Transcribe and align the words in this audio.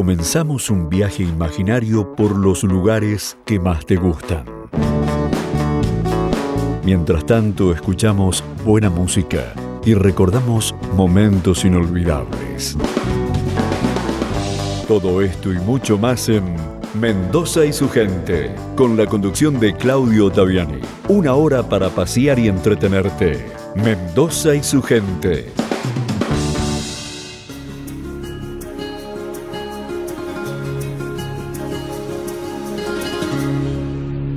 comenzamos 0.00 0.70
un 0.70 0.88
viaje 0.88 1.24
imaginario 1.24 2.16
por 2.16 2.34
los 2.34 2.64
lugares 2.64 3.36
que 3.44 3.60
más 3.60 3.84
te 3.84 3.96
gustan. 3.96 4.46
Mientras 6.82 7.26
tanto, 7.26 7.74
escuchamos 7.74 8.42
buena 8.64 8.88
música 8.88 9.52
y 9.84 9.92
recordamos 9.92 10.74
momentos 10.96 11.66
inolvidables. 11.66 12.78
Todo 14.88 15.20
esto 15.20 15.52
y 15.52 15.58
mucho 15.58 15.98
más 15.98 16.30
en 16.30 16.56
Mendoza 16.98 17.66
y 17.66 17.74
su 17.74 17.86
gente, 17.90 18.54
con 18.76 18.96
la 18.96 19.04
conducción 19.04 19.60
de 19.60 19.76
Claudio 19.76 20.28
Ottaviani. 20.28 20.80
Una 21.08 21.34
hora 21.34 21.62
para 21.62 21.90
pasear 21.90 22.38
y 22.38 22.48
entretenerte. 22.48 23.44
Mendoza 23.76 24.54
y 24.54 24.62
su 24.62 24.80
gente. 24.80 25.52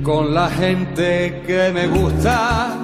Con 0.04 0.34
la 0.34 0.50
gente 0.50 1.42
que 1.46 1.72
me 1.72 1.86
gusta, 1.86 2.76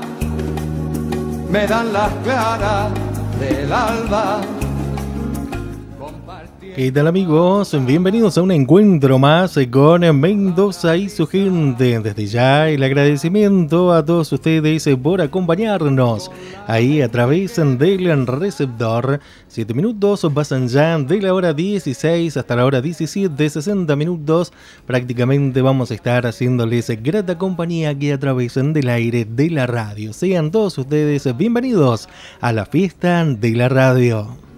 me 1.50 1.66
dan 1.66 1.92
las 1.92 2.10
claras 2.24 2.90
del 3.38 3.70
alba 3.70 4.40
¿Qué 6.76 6.92
tal 6.92 7.08
amigos? 7.08 7.76
Bienvenidos 7.84 8.38
a 8.38 8.42
un 8.42 8.52
encuentro 8.52 9.18
más 9.18 9.58
con 9.70 10.20
Mendoza 10.20 10.96
y 10.96 11.08
su 11.08 11.26
gente. 11.26 11.98
Desde 11.98 12.26
ya 12.26 12.68
el 12.68 12.82
agradecimiento 12.82 13.92
a 13.92 14.04
todos 14.04 14.32
ustedes 14.32 14.88
por 15.02 15.20
acompañarnos 15.20 16.30
ahí 16.66 17.02
a 17.02 17.10
través 17.10 17.56
del 17.56 18.26
receptor. 18.26 19.20
Siete 19.48 19.74
minutos 19.74 20.26
pasan 20.32 20.68
ya 20.68 20.96
de 20.98 21.20
la 21.20 21.34
hora 21.34 21.52
16 21.52 22.36
hasta 22.36 22.56
la 22.56 22.64
hora 22.64 22.80
17, 22.80 23.50
60 23.50 23.96
minutos. 23.96 24.52
Prácticamente 24.86 25.62
vamos 25.62 25.90
a 25.90 25.94
estar 25.94 26.26
haciéndoles 26.26 26.88
grata 27.02 27.36
compañía 27.36 27.90
aquí 27.90 28.10
a 28.12 28.18
través 28.20 28.54
del 28.54 28.88
aire 28.88 29.24
de 29.24 29.50
la 29.50 29.66
radio. 29.66 30.12
Sean 30.12 30.50
todos 30.50 30.78
ustedes 30.78 31.36
bienvenidos 31.36 32.08
a 32.40 32.52
la 32.52 32.64
fiesta 32.64 33.24
de 33.24 33.50
la 33.56 33.68
radio. 33.68 34.49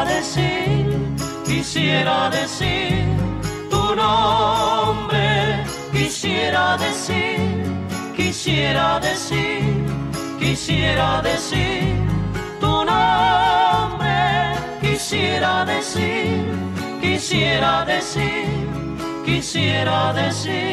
Quisiera 0.00 0.04
decir, 0.04 0.98
quisiera 1.44 2.30
decir 2.30 3.04
tu 3.70 3.94
nombre, 3.94 5.64
quisiera 5.92 6.76
decir, 6.76 7.38
quisiera 8.16 8.98
decir, 9.00 9.84
quisiera 10.38 11.22
decir 11.22 11.82
tu 12.60 12.84
nombre, 12.84 14.54
quisiera 14.80 15.64
decir, 15.64 16.46
quisiera 17.00 17.84
decir, 17.84 18.46
quisiera 19.24 20.12
decir 20.12 20.64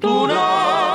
tu 0.00 0.26
nombre. 0.26 0.85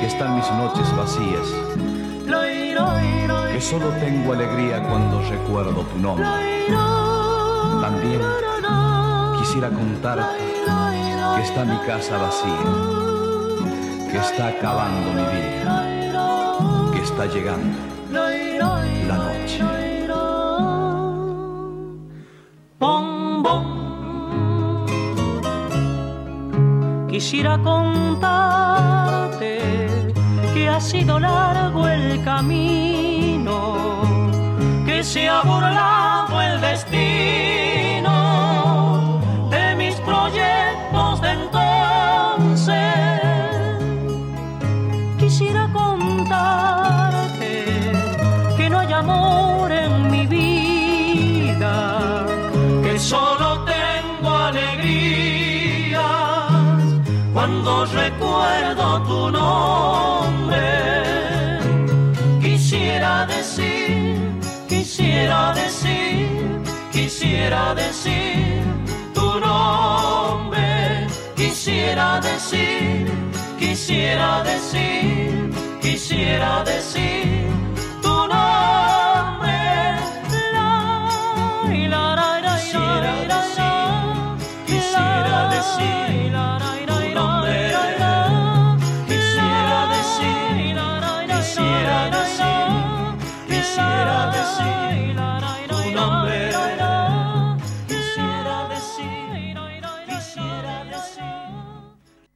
Que 0.00 0.06
están 0.08 0.34
mis 0.34 0.50
noches 0.50 0.96
vacías, 0.96 1.46
que 3.52 3.60
solo 3.60 3.88
tengo 4.00 4.32
alegría 4.32 4.82
cuando 4.82 5.22
recuerdo 5.22 5.82
tu 5.82 5.98
nombre. 5.98 6.26
También 7.80 8.20
quisiera 9.38 9.68
contarte 9.68 10.24
que 11.36 11.42
está 11.42 11.64
mi 11.64 11.78
casa 11.86 12.18
vacía, 12.18 12.58
que 14.10 14.18
está 14.18 14.48
acabando 14.48 15.12
mi 15.12 15.22
vida, 15.22 16.90
que 16.92 17.00
está 17.00 17.26
llegando 17.26 17.78
la 18.10 19.18
noche. 19.18 19.82
Quisiera 27.12 27.58
contarte 27.58 29.58
que 30.54 30.66
ha 30.66 30.80
sido 30.80 31.20
largo 31.20 31.86
el 31.86 32.24
camino, 32.24 33.76
que 34.86 35.04
se 35.04 35.28
ha 35.28 35.42
burlado 35.42 36.40
el 36.40 36.58
destino 36.62 38.08
de 39.50 39.74
mis 39.76 39.94
proyectos 39.96 41.20
de 41.20 41.32
entonces. 41.32 42.72
Quisiera 45.18 45.68
contarte 45.70 47.66
que 48.56 48.70
no 48.70 48.78
hay 48.78 48.90
amor 48.90 49.41
recuerdo 57.90 59.02
tu 59.02 59.30
nombre. 59.30 60.60
Quisiera 62.40 63.26
decir, 63.26 64.16
quisiera 64.68 65.52
decir, 65.54 66.28
quisiera 66.90 67.74
decir 67.74 68.62
tu 69.14 69.40
nombre. 69.40 71.06
Quisiera 71.34 72.20
decir, 72.20 73.10
quisiera 73.58 74.42
decir, 74.42 75.50
quisiera 75.80 76.62
decir 76.64 77.51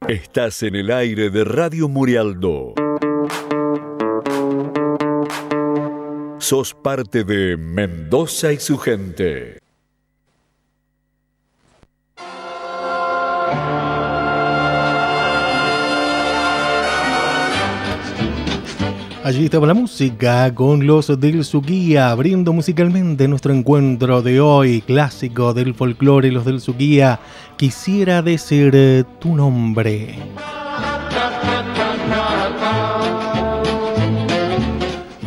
Estás 0.07 0.63
en 0.63 0.73
el 0.77 0.89
aire 0.89 1.29
de 1.29 1.43
Radio 1.43 1.89
Murialdo. 1.89 2.73
Sos 6.37 6.73
parte 6.73 7.25
de 7.25 7.57
Mendoza 7.57 8.53
y 8.53 8.57
su 8.57 8.77
gente. 8.77 9.57
Allí 19.27 19.43
estaba 19.43 19.67
la 19.67 19.73
música 19.73 20.55
con 20.55 20.87
los 20.87 21.19
del 21.19 21.43
Suquía, 21.43 22.11
abriendo 22.11 22.53
musicalmente 22.53 23.27
nuestro 23.27 23.53
encuentro 23.53 24.21
de 24.21 24.39
hoy, 24.39 24.79
clásico 24.79 25.53
del 25.53 25.75
folclore, 25.75 26.31
los 26.31 26.45
del 26.45 26.61
Suquía. 26.61 27.19
Quisiera 27.57 28.21
decir 28.21 29.05
tu 29.19 29.35
nombre. 29.35 30.15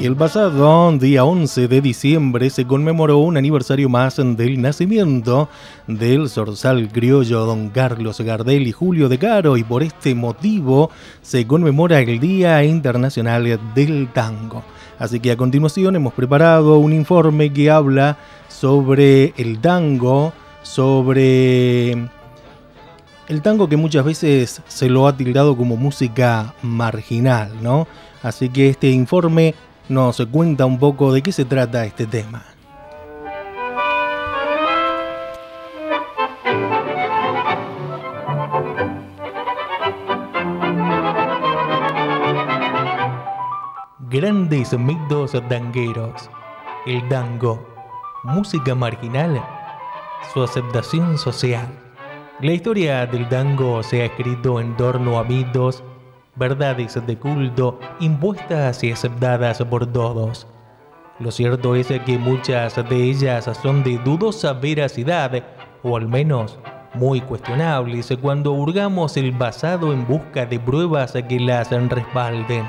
Y 0.01 0.07
el 0.07 0.17
pasado 0.17 0.91
día 0.97 1.25
11 1.25 1.69
de 1.69 1.83
diciembre 1.83 2.49
se 2.49 2.67
conmemoró 2.67 3.19
un 3.19 3.37
aniversario 3.37 3.91
más 3.91 4.17
del 4.17 4.63
nacimiento 4.63 5.51
del 5.87 6.31
zorzal 6.31 6.89
criollo 6.89 7.45
don 7.45 7.69
Carlos 7.69 8.19
Gardel 8.23 8.67
y 8.67 8.73
Julio 8.73 9.11
de 9.11 9.19
Caro 9.19 9.59
y 9.59 9.63
por 9.63 9.83
este 9.83 10.15
motivo 10.15 10.91
se 11.21 11.47
conmemora 11.47 12.01
el 12.01 12.19
Día 12.19 12.65
Internacional 12.65 13.61
del 13.75 14.09
Tango. 14.15 14.63
Así 14.99 15.21
que 15.21 15.33
a 15.33 15.37
continuación 15.37 15.95
hemos 15.97 16.15
preparado 16.15 16.79
un 16.79 16.95
informe 16.95 17.53
que 17.53 17.71
habla 17.71 18.17
sobre 18.49 19.35
el 19.37 19.61
tango, 19.61 20.33
sobre 20.63 21.91
el 23.29 23.43
tango 23.43 23.69
que 23.69 23.77
muchas 23.77 24.07
veces 24.07 24.63
se 24.67 24.89
lo 24.89 25.07
ha 25.07 25.19
tildado 25.19 25.59
como 25.59 25.77
música 25.77 26.55
marginal, 26.63 27.53
¿no? 27.61 27.87
Así 28.23 28.49
que 28.49 28.71
este 28.71 28.91
informe 28.91 29.55
nos 29.91 30.25
cuenta 30.31 30.67
un 30.67 30.79
poco 30.79 31.13
de 31.13 31.21
qué 31.21 31.33
se 31.33 31.45
trata 31.45 31.85
este 31.85 32.07
tema. 32.07 32.45
Grandes 43.99 44.79
mitos 44.79 45.33
dangueros. 45.49 46.31
El 46.87 47.09
dango. 47.09 47.67
Música 48.23 48.77
marginal. 48.77 49.43
Su 50.33 50.45
aceptación 50.45 51.19
social. 51.19 51.69
La 52.41 52.53
historia 52.53 53.07
del 53.07 53.29
dango 53.29 53.83
se 53.83 54.03
ha 54.03 54.05
escrito 54.05 54.61
en 54.61 54.77
torno 54.77 55.19
a 55.19 55.25
mitos 55.25 55.83
verdades 56.37 56.99
de 57.07 57.17
culto 57.17 57.79
impuestas 58.01 58.83
y 58.85 58.93
aceptadas 58.93 59.63
por 59.65 59.87
todos. 59.87 60.47
Lo 61.19 61.31
cierto 61.31 61.75
es 61.75 61.89
que 61.89 62.19
muchas 62.19 62.77
de 62.89 62.97
ellas 62.97 63.51
son 63.63 63.83
de 63.83 63.99
dudosa 63.99 64.55
veracidad, 64.55 65.45
o 65.83 65.97
al 65.97 66.09
menos 66.09 66.59
muy 66.95 67.21
cuestionables 67.21 68.13
cuando 68.21 68.53
hurgamos 68.53 69.17
el 69.17 69.33
pasado 69.37 69.93
en 69.93 70.07
busca 70.07 70.47
de 70.47 70.59
pruebas 70.59 71.13
que 71.29 71.39
las 71.39 71.71
respalden. 71.71 72.65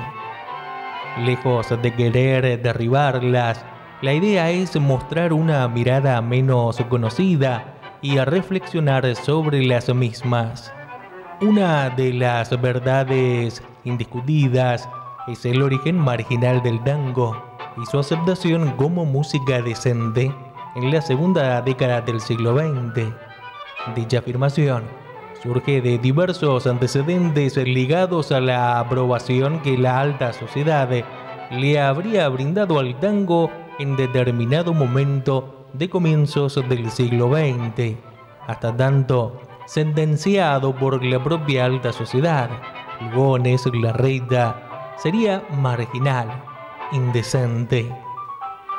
Lejos 1.24 1.68
de 1.82 1.94
querer 1.94 2.62
derribarlas, 2.62 3.64
la 4.02 4.14
idea 4.14 4.50
es 4.50 4.78
mostrar 4.80 5.32
una 5.32 5.66
mirada 5.68 6.20
menos 6.20 6.76
conocida 6.88 7.74
y 8.00 8.18
a 8.18 8.24
reflexionar 8.24 9.14
sobre 9.14 9.64
las 9.64 9.92
mismas. 9.94 10.72
Una 11.42 11.90
de 11.90 12.12
las 12.12 12.60
verdades 12.60 13.64
indiscutidas 13.82 14.88
es 15.26 15.44
el 15.44 15.60
origen 15.60 15.98
marginal 15.98 16.62
del 16.62 16.80
tango 16.84 17.36
y 17.76 17.84
su 17.86 17.98
aceptación 17.98 18.70
como 18.76 19.04
música 19.04 19.60
decente 19.60 20.32
en 20.76 20.90
la 20.92 21.02
segunda 21.02 21.60
década 21.60 22.00
del 22.00 22.20
siglo 22.20 22.56
XX. 22.56 23.12
Dicha 23.96 24.20
afirmación 24.20 24.84
surge 25.42 25.80
de 25.80 25.98
diversos 25.98 26.68
antecedentes 26.68 27.56
ligados 27.56 28.30
a 28.30 28.40
la 28.40 28.78
aprobación 28.78 29.62
que 29.62 29.76
la 29.76 29.98
alta 29.98 30.32
sociedad 30.32 30.88
le 31.50 31.80
habría 31.80 32.28
brindado 32.28 32.78
al 32.78 33.00
tango 33.00 33.50
en 33.80 33.96
determinado 33.96 34.72
momento 34.74 35.66
de 35.72 35.90
comienzos 35.90 36.54
del 36.68 36.88
siglo 36.92 37.32
XX, 37.32 37.96
hasta 38.46 38.76
tanto 38.76 39.40
sentenciado 39.66 40.74
por 40.74 41.04
la 41.04 41.22
propia 41.22 41.64
alta 41.64 41.92
sociedad, 41.92 42.50
Lugones, 43.00 43.66
Larreta, 43.72 44.94
sería 44.96 45.42
marginal, 45.50 46.28
indecente. 46.92 47.90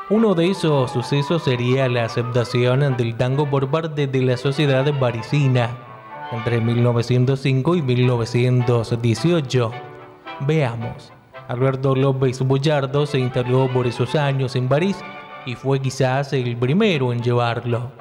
Uno 0.10 0.34
de 0.36 0.52
esos 0.52 0.92
sucesos 0.92 1.44
sería 1.44 1.88
la 1.90 2.06
aceptación 2.06 2.96
del 2.98 3.16
tango 3.16 3.50
por 3.50 3.70
parte 3.70 4.08
de 4.08 4.22
la 4.22 4.38
sociedad 4.38 4.86
parisina 5.00 5.70
entre 6.32 6.60
1905 6.62 7.76
y 7.76 7.82
1918. 7.82 9.72
Veamos. 10.42 11.14
Alberto 11.48 11.96
López 11.96 12.40
Boyardo 12.42 13.06
se 13.06 13.20
instaló 13.20 13.70
por 13.72 13.86
esos 13.88 14.16
años 14.16 14.56
en 14.56 14.68
París 14.68 14.98
y 15.46 15.56
fue 15.56 15.80
quizás 15.80 16.34
el 16.34 16.58
primero 16.58 17.14
en 17.14 17.22
llevarlo. 17.22 17.92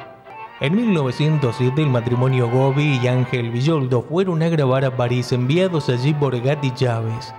En 0.63 0.77
1907 0.77 1.83
el 1.83 1.91
matrimonio 1.91 2.49
Gobi 2.49 3.01
y 3.03 3.09
Ángel 3.09 3.51
Villoldo 3.51 4.01
fueron 4.01 4.45
a 4.45 4.49
grabar 4.49 4.85
a 4.85 4.97
París 4.97 5.33
enviados 5.33 5.89
allí 5.89 6.15
por 6.15 6.41
Gatti 6.41 6.71
Chávez. 6.71 7.35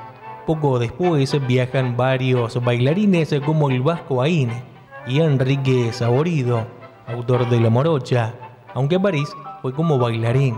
Poco 0.46 0.78
después 0.78 1.34
viajan 1.48 1.96
varios 1.96 2.62
bailarines 2.62 3.34
como 3.46 3.70
el 3.70 3.82
Vasco 3.82 4.22
Aine 4.22 4.66
y 5.08 5.22
Enrique 5.22 5.94
Saborido, 5.94 6.68
autor 7.08 7.48
de 7.48 7.62
La 7.62 7.70
Morocha, 7.70 8.36
aunque 8.74 8.98
a 8.98 9.02
París 9.02 9.30
fue 9.62 9.72
como 9.72 9.98
bailarín. 9.98 10.58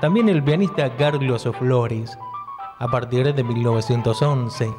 También 0.00 0.30
el 0.30 0.42
pianista 0.42 0.96
Carlos 0.96 1.46
Flores. 1.58 2.16
A 2.78 2.88
partir 2.88 3.34
de 3.34 3.44
1911, 3.44 4.72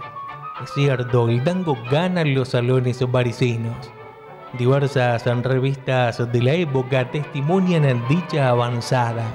es 0.63 0.73
cierto, 0.73 1.29
el 1.29 1.43
tango 1.43 1.77
gana 1.91 2.25
los 2.25 2.49
salones 2.49 3.05
parisinos. 3.11 3.91
Diversas 4.57 5.25
revistas 5.43 6.31
de 6.31 6.41
la 6.41 6.53
época 6.53 7.11
testimonian 7.11 8.01
dicha 8.07 8.49
avanzada. 8.49 9.25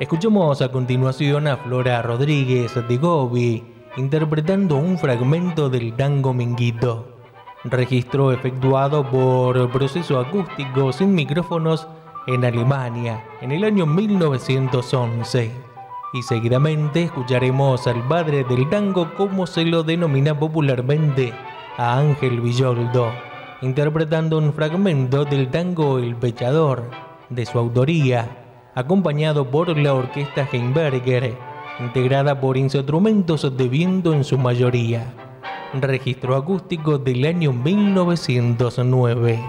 Escuchamos 0.00 0.62
a 0.62 0.72
continuación 0.72 1.46
a 1.46 1.58
Flora 1.58 2.00
Rodríguez 2.00 2.74
de 2.88 2.96
Gobi 2.96 3.62
interpretando 3.98 4.76
un 4.76 4.96
fragmento 4.96 5.68
del 5.68 5.94
tango 5.94 6.32
Minguito, 6.32 7.18
registro 7.64 8.32
efectuado 8.32 9.04
por 9.10 9.70
proceso 9.70 10.18
acústico 10.18 10.90
sin 10.92 11.14
micrófonos 11.14 11.86
en 12.26 12.46
Alemania 12.46 13.22
en 13.42 13.52
el 13.52 13.62
año 13.62 13.84
1911. 13.84 15.50
Y 16.14 16.22
seguidamente 16.22 17.02
escucharemos 17.02 17.86
al 17.86 18.02
padre 18.08 18.44
del 18.44 18.70
tango 18.70 19.12
como 19.16 19.46
se 19.46 19.66
lo 19.66 19.82
denomina 19.82 20.38
popularmente, 20.38 21.34
a 21.76 21.98
Ángel 21.98 22.40
Villoldo, 22.40 23.12
interpretando 23.64 24.38
un 24.38 24.52
fragmento 24.52 25.24
del 25.24 25.50
tango 25.50 25.98
El 25.98 26.14
Pechador, 26.16 26.90
de 27.30 27.46
su 27.46 27.58
autoría, 27.58 28.28
acompañado 28.74 29.50
por 29.50 29.76
la 29.76 29.94
orquesta 29.94 30.46
Heimberger, 30.52 31.34
integrada 31.80 32.40
por 32.40 32.58
instrumentos 32.58 33.56
de 33.56 33.68
viento 33.68 34.12
en 34.12 34.22
su 34.22 34.36
mayoría. 34.36 35.14
Registro 35.72 36.36
acústico 36.36 36.98
del 36.98 37.24
año 37.24 37.52
1909. 37.52 39.40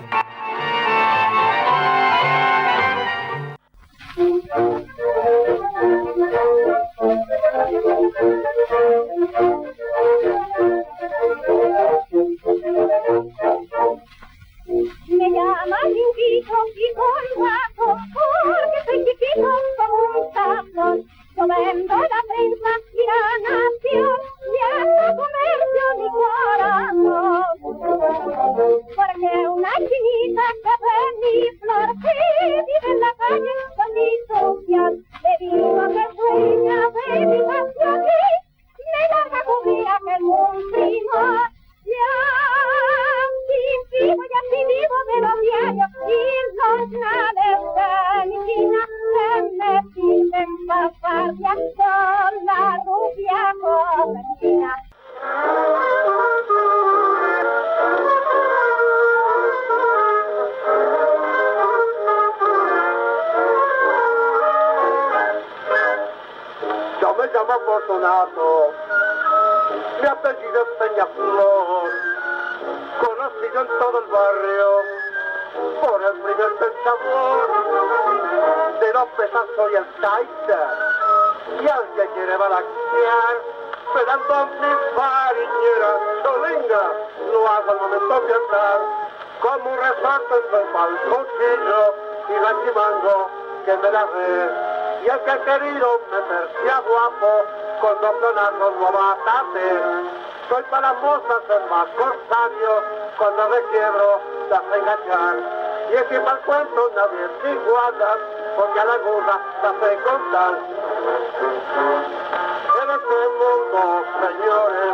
Señores, 114.27 114.94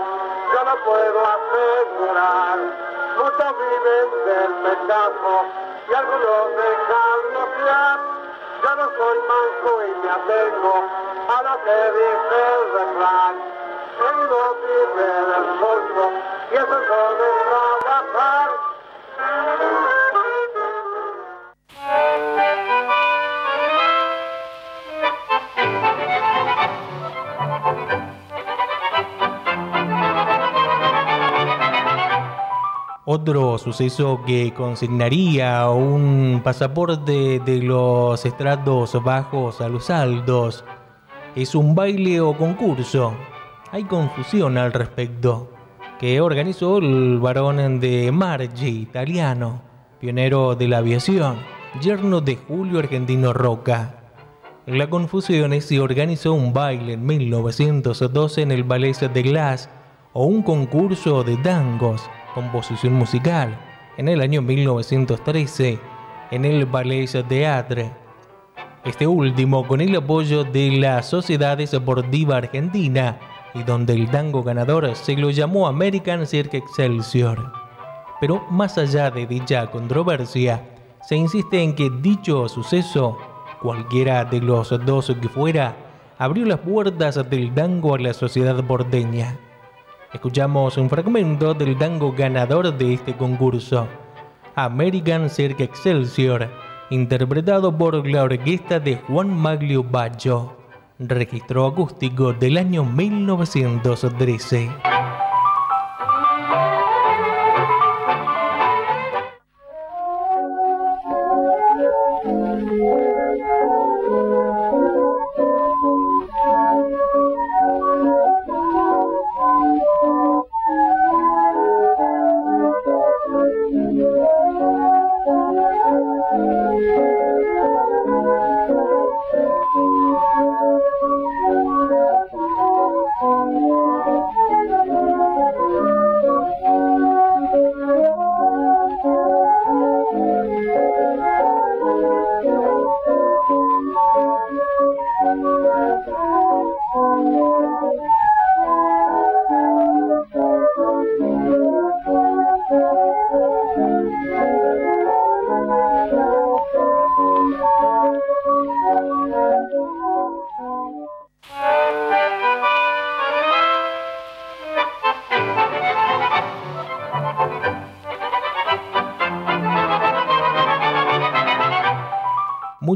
yo 0.53 0.63
lo 0.63 0.75
puedo 0.83 1.19
asegurar. 1.25 2.57
Muchos 3.17 3.51
viven 3.59 4.07
del 4.25 4.51
pecado 4.63 5.45
y 5.89 5.93
algunos 5.93 6.55
dejan 6.57 7.19
lotear. 7.33 7.99
Yo 8.63 8.75
no 8.75 8.85
soy 8.97 9.17
manco 9.31 9.71
y 9.83 9.91
me 10.03 10.09
atengo 10.11 10.75
a 11.29 11.43
lo 11.43 11.63
que 11.63 11.77
dice 11.97 12.37
el 12.55 12.63
refrán. 12.73 13.35
El 14.01 14.17
no 14.29 14.43
vive 14.65 15.09
del 15.31 15.47
fondo 15.59 16.03
y 16.51 16.55
eso 16.55 16.75
es 16.75 16.87
de 17.19 17.29
trabajar. 17.83 18.49
Otro 33.13 33.57
suceso 33.57 34.21
que 34.25 34.53
consignaría 34.53 35.69
un 35.69 36.39
pasaporte 36.45 37.41
de 37.41 37.61
los 37.61 38.25
estratos 38.25 39.03
bajos 39.03 39.59
a 39.59 39.67
los 39.67 39.89
altos 39.89 40.63
es 41.35 41.53
un 41.53 41.75
baile 41.75 42.21
o 42.21 42.37
concurso. 42.37 43.13
Hay 43.73 43.83
confusión 43.83 44.57
al 44.57 44.71
respecto, 44.71 45.51
que 45.99 46.21
organizó 46.21 46.77
el 46.77 47.19
varón 47.19 47.81
de 47.81 48.13
Margi, 48.13 48.69
italiano, 48.69 49.61
pionero 49.99 50.55
de 50.55 50.69
la 50.69 50.77
aviación, 50.77 51.35
yerno 51.81 52.21
de 52.21 52.37
Julio 52.37 52.79
Argentino 52.79 53.33
Roca. 53.33 54.13
La 54.65 54.89
confusión 54.89 55.51
es 55.51 55.65
si 55.65 55.79
organizó 55.79 56.31
un 56.31 56.53
baile 56.53 56.93
en 56.93 57.05
1912 57.05 58.41
en 58.41 58.51
el 58.53 58.63
Ballet 58.63 58.97
de 58.97 59.21
Glass 59.21 59.69
o 60.13 60.23
un 60.23 60.43
concurso 60.43 61.25
de 61.25 61.35
tangos 61.35 62.09
composición 62.33 62.93
musical 62.93 63.57
en 63.97 64.07
el 64.07 64.21
año 64.21 64.41
1913 64.41 65.79
en 66.31 66.45
el 66.45 66.65
Ballet 66.65 67.27
Theatre. 67.27 67.91
Este 68.83 69.05
último 69.05 69.67
con 69.67 69.81
el 69.81 69.95
apoyo 69.95 70.43
de 70.43 70.71
la 70.71 71.03
Sociedad 71.03 71.57
Deportiva 71.57 72.37
Argentina 72.37 73.19
y 73.53 73.63
donde 73.63 73.93
el 73.93 74.09
tango 74.09 74.43
ganador 74.43 74.95
se 74.95 75.15
lo 75.17 75.29
llamó 75.29 75.67
American 75.67 76.25
Cirque 76.25 76.57
Excelsior. 76.57 77.51
Pero 78.19 78.45
más 78.49 78.77
allá 78.77 79.11
de 79.11 79.27
dicha 79.27 79.69
controversia, 79.69 80.63
se 81.07 81.15
insiste 81.15 81.61
en 81.61 81.75
que 81.75 81.89
dicho 82.01 82.47
suceso, 82.47 83.17
cualquiera 83.61 84.25
de 84.25 84.39
los 84.39 84.69
dos 84.85 85.13
que 85.21 85.29
fuera, 85.29 85.75
abrió 86.17 86.45
las 86.45 86.59
puertas 86.59 87.19
del 87.29 87.53
tango 87.53 87.95
a 87.95 87.99
la 87.99 88.13
sociedad 88.13 88.63
porteña. 88.65 89.37
Escuchamos 90.13 90.77
un 90.77 90.89
fragmento 90.89 91.53
del 91.53 91.77
tango 91.77 92.11
ganador 92.11 92.77
de 92.77 92.95
este 92.95 93.15
concurso, 93.15 93.87
American 94.55 95.29
Cirque 95.29 95.63
Excelsior, 95.63 96.49
interpretado 96.89 97.77
por 97.77 98.05
la 98.05 98.23
orquesta 98.23 98.81
de 98.81 98.97
Juan 98.97 99.33
Maglio 99.33 99.85
Baggio, 99.85 100.57
registro 100.99 101.65
acústico 101.65 102.33
del 102.33 102.57
año 102.57 102.83
1913. 102.83 104.90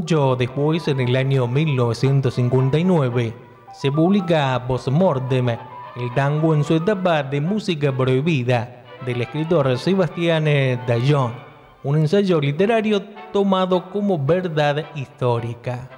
Mucho 0.06 0.36
después, 0.36 0.86
en 0.86 1.00
el 1.00 1.16
año 1.16 1.48
1959, 1.48 3.34
se 3.72 3.90
publica 3.90 4.64
Postmortem, 4.68 5.48
el 5.48 6.14
tango 6.14 6.54
en 6.54 6.62
su 6.62 6.76
etapa 6.76 7.24
de 7.24 7.40
música 7.40 7.90
prohibida, 7.90 8.84
del 9.04 9.22
escritor 9.22 9.76
Sebastián 9.76 10.44
Dallon, 10.86 11.32
un 11.82 11.96
ensayo 11.96 12.40
literario 12.40 13.02
tomado 13.32 13.90
como 13.90 14.16
verdad 14.24 14.84
histórica. 14.94 15.90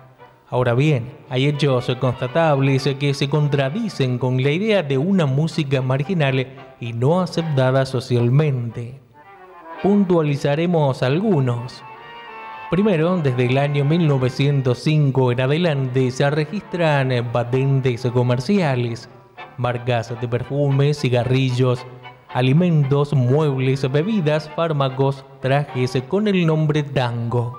Ahora 0.49 0.73
bien, 0.73 1.13
hay 1.29 1.45
hechos 1.45 1.95
constatables 2.01 2.89
que 2.99 3.13
se 3.13 3.29
contradicen 3.29 4.17
con 4.17 4.43
la 4.43 4.53
idea 4.53 4.83
de 4.83 4.97
una 4.97 5.27
música 5.27 5.83
marginal 5.83 6.47
y 6.81 6.95
no 6.95 7.21
aceptada 7.21 7.85
socialmente. 7.85 9.03
Puntualizaremos 9.83 11.03
algunos. 11.03 11.85
Primero, 12.71 13.17
desde 13.17 13.47
el 13.47 13.57
año 13.57 13.87
1905 13.87 15.33
en 15.33 15.41
adelante 15.41 16.11
se 16.11 16.29
registran 16.29 17.11
patentes 17.33 18.07
comerciales, 18.13 19.09
marcas 19.57 20.15
de 20.21 20.29
perfumes, 20.29 21.01
cigarrillos, 21.01 21.87
alimentos, 22.29 23.15
muebles, 23.15 23.91
bebidas, 23.91 24.51
fármacos, 24.55 25.25
trajes 25.41 25.97
con 26.09 26.29
el 26.29 26.47
nombre 26.47 26.83
tango. 26.83 27.59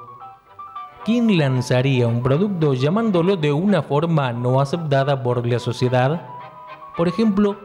¿Quién 1.05 1.39
lanzaría 1.39 2.07
un 2.07 2.21
producto 2.21 2.75
llamándolo 2.75 3.35
de 3.35 3.51
una 3.51 3.81
forma 3.81 4.31
no 4.31 4.61
aceptada 4.61 5.23
por 5.23 5.43
la 5.47 5.57
sociedad? 5.57 6.21
Por 6.95 7.07
ejemplo, 7.07 7.57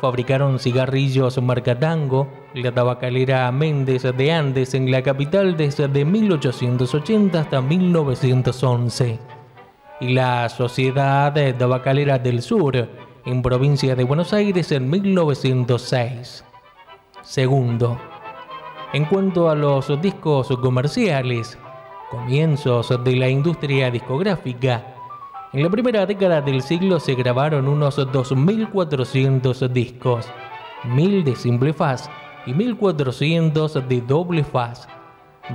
fabricaron 0.00 0.58
cigarrillos 0.58 1.40
marca 1.42 1.78
Tango, 1.78 2.28
la 2.54 2.72
tabacalera 2.72 3.50
Méndez 3.52 4.02
de 4.02 4.32
Andes 4.32 4.74
en 4.74 4.90
la 4.90 5.02
capital 5.02 5.56
desde 5.56 6.04
1880 6.04 7.40
hasta 7.40 7.60
1911, 7.60 9.18
y 10.00 10.12
la 10.14 10.48
Sociedad 10.48 11.34
Tabacalera 11.56 12.18
del 12.18 12.42
Sur 12.42 12.88
en 13.26 13.42
provincia 13.42 13.94
de 13.94 14.04
Buenos 14.04 14.32
Aires 14.32 14.72
en 14.72 14.88
1906. 14.88 16.44
Segundo, 17.22 17.98
en 18.92 19.04
cuanto 19.04 19.50
a 19.50 19.54
los 19.54 20.00
discos 20.00 20.48
comerciales, 20.60 21.58
comienzos 22.10 22.92
de 23.04 23.16
la 23.16 23.28
industria 23.28 23.90
discográfica, 23.90 24.94
en 25.52 25.62
la 25.64 25.70
primera 25.70 26.06
década 26.06 26.40
del 26.40 26.62
siglo 26.62 27.00
se 27.00 27.14
grabaron 27.14 27.66
unos 27.66 27.98
2.400 27.98 29.68
discos, 29.68 30.26
1.000 30.84 31.24
de 31.24 31.34
simple 31.34 31.72
faz 31.72 32.08
y 32.46 32.52
1.400 32.52 33.86
de 33.86 34.00
doble 34.00 34.44
faz. 34.44 34.88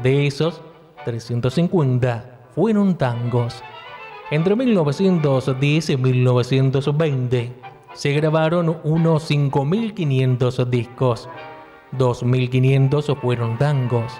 De 0.04 0.28
esos, 0.28 0.62
350 1.06 2.50
fueron 2.54 2.98
tangos. 2.98 3.64
Entre 4.32 4.56
1910 4.56 5.90
y 5.92 5.98
1920 5.98 7.54
se 7.94 8.12
grabaron 8.12 8.78
unos 8.84 9.32
5.500 9.32 10.66
discos. 10.66 11.30
2.500 11.98 13.16
fueron 13.22 13.58
tangos. 13.58 14.12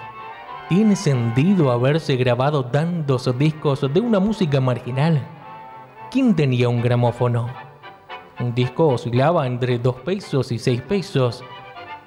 ¿Tiene 0.70 0.96
sentido 0.96 1.70
haberse 1.70 2.16
grabado 2.16 2.64
tantos 2.64 3.36
discos 3.38 3.82
de 3.92 4.00
una 4.00 4.18
música 4.18 4.60
marginal? 4.60 5.35
¿Quién 6.10 6.34
tenía 6.34 6.68
un 6.68 6.82
gramófono? 6.82 7.48
Un 8.40 8.54
disco 8.54 8.88
oscilaba 8.88 9.46
entre 9.46 9.78
2 9.78 9.96
pesos 9.96 10.52
y 10.52 10.58
6 10.58 10.82
pesos. 10.82 11.44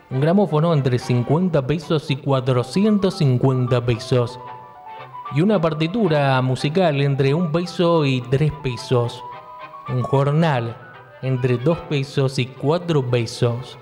Un 0.09 0.21
gramófono 0.21 0.73
entre 0.73 0.99
50 0.99 1.67
pesos 1.67 2.09
y 2.09 2.15
450 2.15 3.85
pesos 3.85 4.39
y 5.35 5.41
una 5.41 5.61
partitura 5.61 6.41
musical 6.41 7.01
entre 7.01 7.33
un 7.33 7.51
peso 7.51 8.05
y 8.05 8.21
tres 8.21 8.51
pesos, 8.63 9.23
un 9.87 10.01
jornal 10.01 10.75
entre 11.21 11.57
dos 11.57 11.77
pesos 11.81 12.39
y 12.39 12.47
cuatro 12.47 13.05
pesos. 13.05 13.77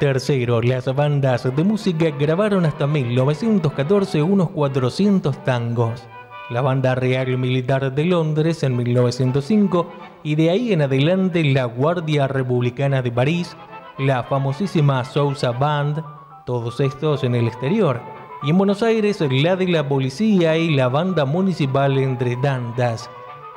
Tercero, 0.00 0.60
las 0.60 0.92
bandas 0.94 1.44
de 1.54 1.64
música 1.64 2.10
grabaron 2.10 2.66
hasta 2.66 2.86
1914 2.86 4.22
unos 4.22 4.50
400 4.50 5.44
tangos. 5.44 6.02
La 6.50 6.60
Banda 6.60 6.94
Real 6.94 7.38
Militar 7.38 7.94
de 7.94 8.04
Londres 8.04 8.62
en 8.62 8.76
1905 8.76 9.90
y 10.22 10.34
de 10.34 10.50
ahí 10.50 10.72
en 10.72 10.82
adelante 10.82 11.42
la 11.42 11.64
Guardia 11.64 12.28
Republicana 12.28 13.00
de 13.00 13.10
París, 13.10 13.56
la 13.98 14.24
famosísima 14.24 15.04
Sousa 15.04 15.52
Band, 15.52 16.02
todos 16.44 16.80
estos 16.80 17.24
en 17.24 17.34
el 17.34 17.46
exterior 17.46 18.00
y 18.42 18.50
en 18.50 18.58
Buenos 18.58 18.82
Aires 18.82 19.22
la 19.30 19.56
de 19.56 19.68
la 19.68 19.88
policía 19.88 20.58
y 20.58 20.74
la 20.74 20.88
banda 20.88 21.24
municipal 21.24 21.96
entre 21.96 22.36
tantas 22.36 23.08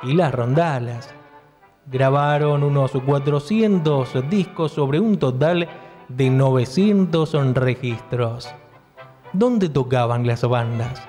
y 0.02 0.14
las 0.14 0.32
rondalas. 0.32 1.14
Grabaron 1.90 2.62
unos 2.62 2.92
400 2.92 4.30
discos 4.30 4.72
sobre 4.72 5.00
un 5.00 5.18
total 5.18 5.68
de 6.08 6.30
900 6.30 7.54
registros. 7.54 8.48
¿Dónde 9.32 9.68
tocaban 9.68 10.26
las 10.26 10.42
bandas? 10.48 11.07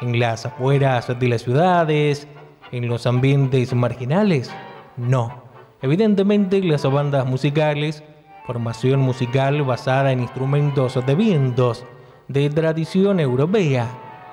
¿En 0.00 0.18
las 0.18 0.44
afueras 0.44 1.18
de 1.18 1.28
las 1.28 1.42
ciudades? 1.42 2.26
¿En 2.72 2.88
los 2.88 3.06
ambientes 3.06 3.72
marginales? 3.74 4.50
No. 4.96 5.44
Evidentemente 5.82 6.60
las 6.62 6.82
bandas 6.90 7.26
musicales, 7.26 8.02
formación 8.46 9.00
musical 9.00 9.62
basada 9.62 10.12
en 10.12 10.20
instrumentos 10.20 10.98
de 11.06 11.14
vientos, 11.14 11.84
de 12.28 12.50
tradición 12.50 13.20
europea. 13.20 13.86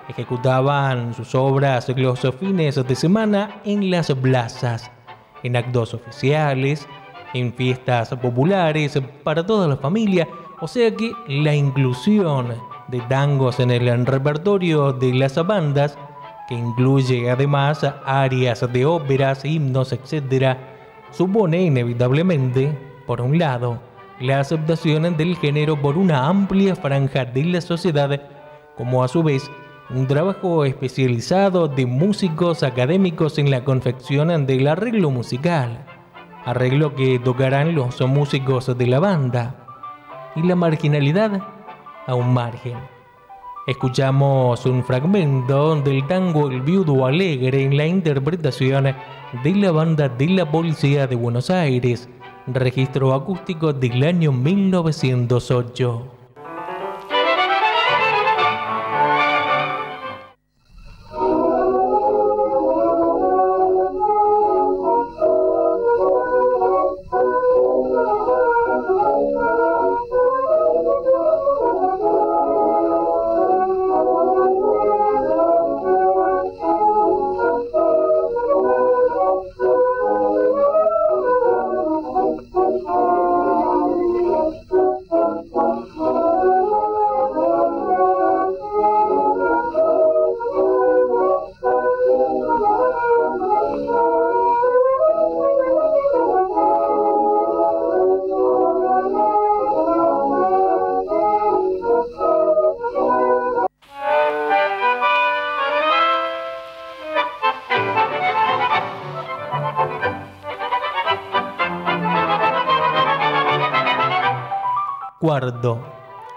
Ejecutaban 0.07 1.13
sus 1.13 1.35
obras 1.35 1.87
los 1.95 2.21
fines 2.39 2.75
de 2.75 2.95
semana 2.95 3.61
en 3.63 3.91
las 3.91 4.11
plazas, 4.13 4.91
en 5.43 5.55
actos 5.55 5.93
oficiales, 5.93 6.87
en 7.33 7.53
fiestas 7.53 8.09
populares 8.09 8.99
para 9.23 9.45
toda 9.45 9.67
la 9.67 9.77
familia, 9.77 10.27
o 10.59 10.67
sea 10.67 10.93
que 10.95 11.11
la 11.27 11.53
inclusión 11.53 12.70
de 12.91 12.99
tangos 13.01 13.59
en 13.59 13.71
el 13.71 14.05
repertorio 14.05 14.91
de 14.91 15.13
las 15.13 15.35
bandas, 15.45 15.97
que 16.47 16.55
incluye 16.55 17.31
además 17.31 17.85
áreas 18.05 18.71
de 18.71 18.85
óperas, 18.85 19.45
himnos, 19.45 19.93
etc., 19.93 20.57
supone 21.11 21.61
inevitablemente, 21.61 22.77
por 23.07 23.21
un 23.21 23.39
lado, 23.39 23.79
la 24.19 24.39
aceptación 24.39 25.17
del 25.17 25.37
género 25.37 25.81
por 25.81 25.97
una 25.97 26.27
amplia 26.27 26.75
franja 26.75 27.25
de 27.25 27.45
la 27.45 27.61
sociedad, 27.61 28.21
como 28.75 29.03
a 29.03 29.07
su 29.07 29.23
vez 29.23 29.49
un 29.89 30.07
trabajo 30.07 30.63
especializado 30.63 31.67
de 31.67 31.85
músicos 31.85 32.63
académicos 32.63 33.37
en 33.37 33.49
la 33.49 33.63
confección 33.63 34.45
del 34.45 34.67
arreglo 34.67 35.09
musical, 35.09 35.85
arreglo 36.45 36.95
que 36.95 37.19
tocarán 37.19 37.75
los 37.75 37.99
músicos 38.01 38.77
de 38.77 38.87
la 38.87 38.99
banda, 38.99 39.55
y 40.35 40.43
la 40.43 40.55
marginalidad 40.55 41.41
a 42.07 42.15
un 42.15 42.33
margen. 42.33 42.77
Escuchamos 43.67 44.65
un 44.65 44.83
fragmento 44.83 45.75
del 45.81 46.07
tango 46.07 46.49
El 46.49 46.61
Viudo 46.61 47.05
Alegre 47.05 47.63
en 47.63 47.77
la 47.77 47.85
interpretación 47.85 48.95
de 49.43 49.55
la 49.55 49.71
banda 49.71 50.09
de 50.09 50.27
la 50.27 50.49
Policía 50.49 51.05
de 51.05 51.15
Buenos 51.15 51.49
Aires, 51.49 52.09
registro 52.47 53.13
acústico 53.13 53.71
del 53.71 54.03
año 54.03 54.31
1908. 54.31 56.20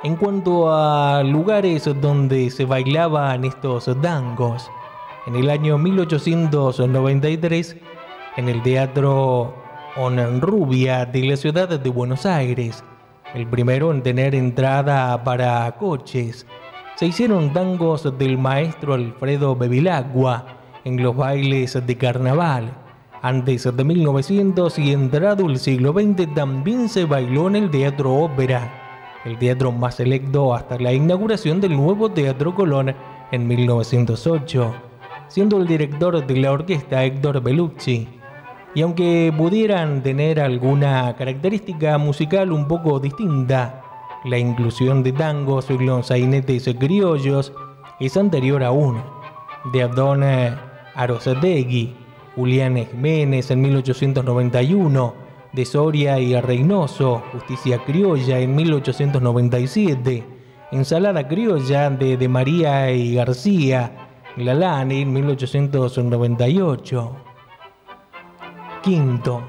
En 0.05 0.15
cuanto 0.15 0.73
a 0.73 1.25
lugares 1.25 1.91
donde 2.01 2.49
se 2.51 2.65
bailaban 2.65 3.45
estos 3.45 3.91
tangos, 4.01 4.71
en 5.27 5.35
el 5.35 5.51
año 5.51 5.79
1893, 5.79 7.77
en 8.37 8.49
el 8.49 8.63
Teatro 8.63 9.53
Onrubia 9.97 11.07
de 11.07 11.25
la 11.25 11.37
ciudad 11.37 11.69
de 11.69 11.91
Buenos 11.91 12.25
Aires, 12.25 12.85
el 13.35 13.49
primero 13.49 13.91
en 13.91 14.05
tener 14.05 14.37
entrada 14.37 15.25
para 15.25 15.73
coches, 15.73 16.47
se 16.95 17.07
hicieron 17.07 17.53
tangos 17.53 18.17
del 18.17 18.39
maestro 18.39 18.95
Alfredo 18.95 19.57
Bevilacqua 19.57 20.47
en 20.85 21.03
los 21.03 21.17
bailes 21.17 21.85
de 21.85 21.97
carnaval. 21.97 22.73
Antes 23.23 23.65
de 23.77 23.83
1900 23.83 24.79
y 24.79 24.93
entrado 24.93 25.47
el 25.47 25.59
siglo 25.59 25.93
XX 25.93 26.33
también 26.33 26.89
se 26.89 27.07
bailó 27.07 27.49
en 27.49 27.57
el 27.57 27.73
Teatro 27.73 28.15
Ópera 28.15 28.84
el 29.25 29.39
teatro 29.39 29.73
más 29.73 29.97
selecto 29.97 30.55
hasta 30.55 30.79
la 30.79 30.93
inauguración 30.93 31.61
del 31.61 31.77
nuevo 31.77 32.11
Teatro 32.11 32.55
Colón 32.55 32.95
en 33.33 33.47
1908, 33.47 34.75
siendo 35.29 35.59
el 35.59 35.67
director 35.67 36.27
de 36.27 36.37
la 36.37 36.53
orquesta 36.53 37.05
Héctor 37.05 37.43
Bellucci. 37.43 38.09
Y 38.75 38.83
aunque 38.83 39.33
pudieran 39.37 40.03
tener 40.03 40.41
alguna 40.41 41.15
característica 41.17 41.97
musical 41.97 42.53
un 42.53 42.69
poco 42.69 43.01
distinta, 43.01 43.83
la 44.25 44.39
inclusión 44.39 45.03
de 45.03 45.13
tangos 45.13 45.69
y 45.71 46.75
criollos 46.75 47.53
es 48.01 48.17
anterior 48.17 48.63
aún. 48.63 49.01
De 49.73 49.83
Abdón 49.83 50.23
Arosategui, 50.95 51.95
Julián 52.35 52.77
Jiménez 52.77 53.51
en 53.51 53.63
1891, 53.63 55.24
de 55.55 55.65
Soria 55.65 56.19
y 56.19 56.39
Reynoso, 56.41 57.23
Justicia 57.33 57.79
Criolla 57.85 58.41
en 58.41 58.57
1897, 58.57 60.25
Ensalada 60.73 61.29
Criolla 61.29 61.91
de, 61.91 62.17
de 62.17 62.29
María 62.29 62.91
y 62.91 63.15
García, 63.15 64.09
Lalane 64.37 65.03
en 65.03 65.13
1898. 65.13 67.17
Quinto, 68.83 69.43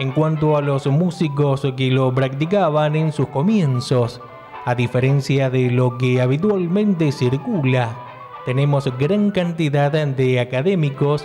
en 0.00 0.10
cuanto 0.10 0.56
a 0.56 0.60
los 0.60 0.88
músicos 0.88 1.64
que 1.76 1.90
lo 1.90 2.12
practicaban 2.12 2.96
en 2.96 3.12
sus 3.12 3.28
comienzos. 3.28 4.20
A 4.64 4.74
diferencia 4.74 5.48
de 5.48 5.70
lo 5.70 5.96
que 5.96 6.20
habitualmente 6.20 7.12
circula, 7.12 7.96
tenemos 8.44 8.86
gran 8.98 9.30
cantidad 9.30 9.92
de 9.92 10.40
académicos, 10.40 11.24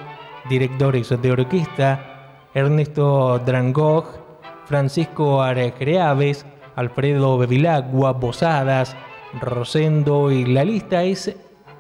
directores 0.50 1.10
de 1.22 1.32
orquesta, 1.32 2.50
Ernesto 2.54 3.40
Drangog, 3.40 4.27
Francisco 4.68 5.42
Arecreaves, 5.42 6.46
Alfredo 6.76 7.38
Bevilagua, 7.38 8.20
Posadas, 8.20 8.98
Rosendo 9.40 10.30
y 10.32 10.46
la 10.46 10.66
lista 10.66 11.04
es 11.04 11.36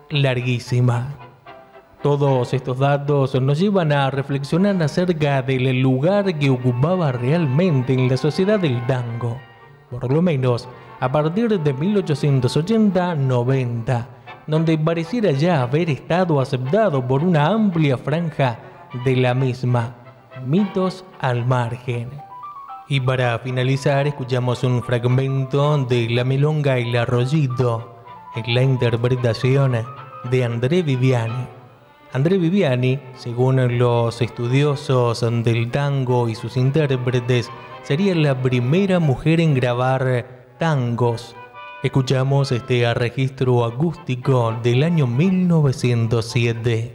larguísima. 0.09 1.15
Todos 2.01 2.53
estos 2.53 2.79
datos 2.79 3.35
nos 3.41 3.59
llevan 3.59 3.91
a 3.91 4.09
reflexionar 4.09 4.81
acerca 4.81 5.41
del 5.41 5.81
lugar 5.81 6.39
que 6.39 6.49
ocupaba 6.49 7.11
realmente 7.11 7.91
en 7.93 8.07
la 8.07 8.15
sociedad 8.15 8.57
del 8.59 8.85
tango, 8.85 9.37
por 9.89 10.09
lo 10.11 10.21
menos 10.21 10.69
a 10.99 11.11
partir 11.11 11.59
de 11.59 11.75
1880-90, 11.75 14.05
donde 14.45 14.77
pareciera 14.77 15.31
ya 15.31 15.63
haber 15.63 15.89
estado 15.89 16.39
aceptado 16.39 17.05
por 17.05 17.23
una 17.23 17.47
amplia 17.47 17.97
franja 17.97 18.59
de 19.03 19.17
la 19.17 19.33
misma, 19.33 19.95
mitos 20.45 21.03
al 21.19 21.45
margen. 21.45 22.26
Y 22.89 23.01
para 23.01 23.37
finalizar 23.39 24.07
escuchamos 24.07 24.63
un 24.63 24.81
fragmento 24.81 25.77
de 25.77 26.09
La 26.09 26.23
Melonga 26.23 26.79
y 26.79 26.87
el 26.87 26.95
Arroyito, 26.95 27.97
en 28.33 28.55
la 28.55 28.63
interpretación 28.63 29.75
de 30.31 30.45
André 30.45 30.83
Viviani. 30.83 31.47
André 32.13 32.37
Viviani, 32.37 32.97
según 33.17 33.77
los 33.77 34.21
estudiosos 34.21 35.19
del 35.43 35.69
tango 35.69 36.29
y 36.29 36.35
sus 36.35 36.55
intérpretes, 36.55 37.51
sería 37.83 38.15
la 38.15 38.41
primera 38.41 38.99
mujer 38.99 39.41
en 39.41 39.53
grabar 39.53 40.53
tangos. 40.57 41.35
Escuchamos 41.83 42.53
este 42.53 42.93
registro 42.93 43.65
acústico 43.65 44.57
del 44.63 44.83
año 44.83 45.07
1907. 45.07 46.93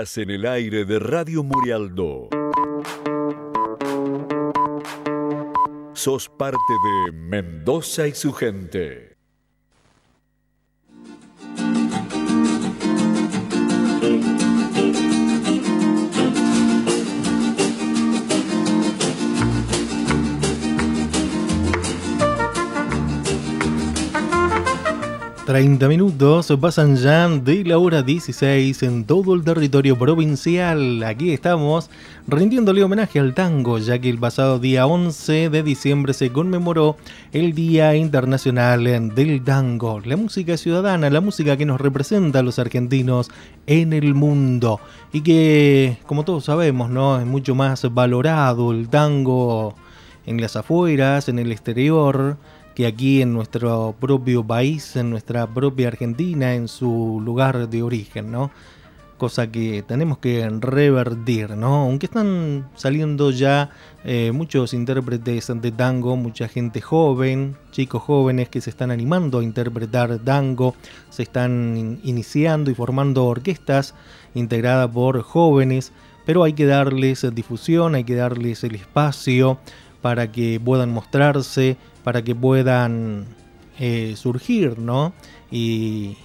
En 0.00 0.30
el 0.30 0.46
aire 0.46 0.86
de 0.86 0.98
Radio 0.98 1.42
Murialdo. 1.42 2.30
Sos 5.92 6.30
parte 6.30 6.56
de 7.06 7.12
Mendoza 7.12 8.06
y 8.06 8.14
su 8.14 8.32
gente. 8.32 9.19
30 25.50 25.88
minutos 25.88 26.54
pasan 26.60 26.94
ya 26.94 27.28
de 27.28 27.64
la 27.64 27.76
hora 27.76 28.02
16 28.02 28.84
en 28.84 29.04
todo 29.04 29.34
el 29.34 29.42
territorio 29.42 29.98
provincial. 29.98 31.02
Aquí 31.02 31.32
estamos 31.32 31.90
rindiéndole 32.28 32.84
homenaje 32.84 33.18
al 33.18 33.34
tango, 33.34 33.78
ya 33.78 33.98
que 33.98 34.10
el 34.10 34.18
pasado 34.18 34.60
día 34.60 34.86
11 34.86 35.50
de 35.50 35.64
diciembre 35.64 36.14
se 36.14 36.30
conmemoró 36.30 36.96
el 37.32 37.52
Día 37.52 37.96
Internacional 37.96 38.84
del 39.12 39.42
Tango, 39.42 39.98
la 40.04 40.16
música 40.16 40.56
ciudadana, 40.56 41.10
la 41.10 41.20
música 41.20 41.56
que 41.56 41.66
nos 41.66 41.80
representa 41.80 42.38
a 42.38 42.42
los 42.44 42.60
argentinos 42.60 43.28
en 43.66 43.92
el 43.92 44.14
mundo 44.14 44.78
y 45.12 45.22
que, 45.22 45.98
como 46.06 46.24
todos 46.24 46.44
sabemos, 46.44 46.90
¿no? 46.90 47.18
es 47.18 47.26
mucho 47.26 47.56
más 47.56 47.92
valorado 47.92 48.70
el 48.70 48.88
tango 48.88 49.74
en 50.26 50.40
las 50.40 50.54
afueras, 50.54 51.28
en 51.28 51.40
el 51.40 51.50
exterior 51.50 52.36
que 52.74 52.86
aquí 52.86 53.22
en 53.22 53.32
nuestro 53.32 53.94
propio 53.98 54.44
país, 54.44 54.96
en 54.96 55.10
nuestra 55.10 55.46
propia 55.46 55.88
Argentina, 55.88 56.54
en 56.54 56.68
su 56.68 57.20
lugar 57.22 57.68
de 57.68 57.82
origen, 57.82 58.30
¿no? 58.30 58.50
Cosa 59.18 59.52
que 59.52 59.82
tenemos 59.86 60.16
que 60.18 60.48
revertir, 60.48 61.50
¿no? 61.50 61.82
Aunque 61.82 62.06
están 62.06 62.70
saliendo 62.74 63.30
ya 63.30 63.70
eh, 64.02 64.32
muchos 64.32 64.72
intérpretes 64.72 65.52
de 65.54 65.72
tango, 65.72 66.16
mucha 66.16 66.48
gente 66.48 66.80
joven, 66.80 67.54
chicos 67.70 68.02
jóvenes 68.02 68.48
que 68.48 68.62
se 68.62 68.70
están 68.70 68.90
animando 68.90 69.40
a 69.40 69.44
interpretar 69.44 70.18
tango, 70.20 70.74
se 71.10 71.22
están 71.22 72.00
iniciando 72.02 72.70
y 72.70 72.74
formando 72.74 73.26
orquestas 73.26 73.94
integradas 74.34 74.88
por 74.90 75.20
jóvenes, 75.20 75.92
pero 76.24 76.44
hay 76.44 76.54
que 76.54 76.64
darles 76.64 77.26
difusión, 77.34 77.94
hay 77.94 78.04
que 78.04 78.14
darles 78.14 78.64
el 78.64 78.76
espacio 78.76 79.58
para 80.00 80.30
que 80.32 80.60
puedan 80.62 80.90
mostrarse, 80.90 81.76
para 82.04 82.22
que 82.22 82.34
puedan 82.34 83.26
eh, 83.78 84.14
surgir, 84.16 84.78
¿no? 84.78 85.12
Y, 85.50 86.16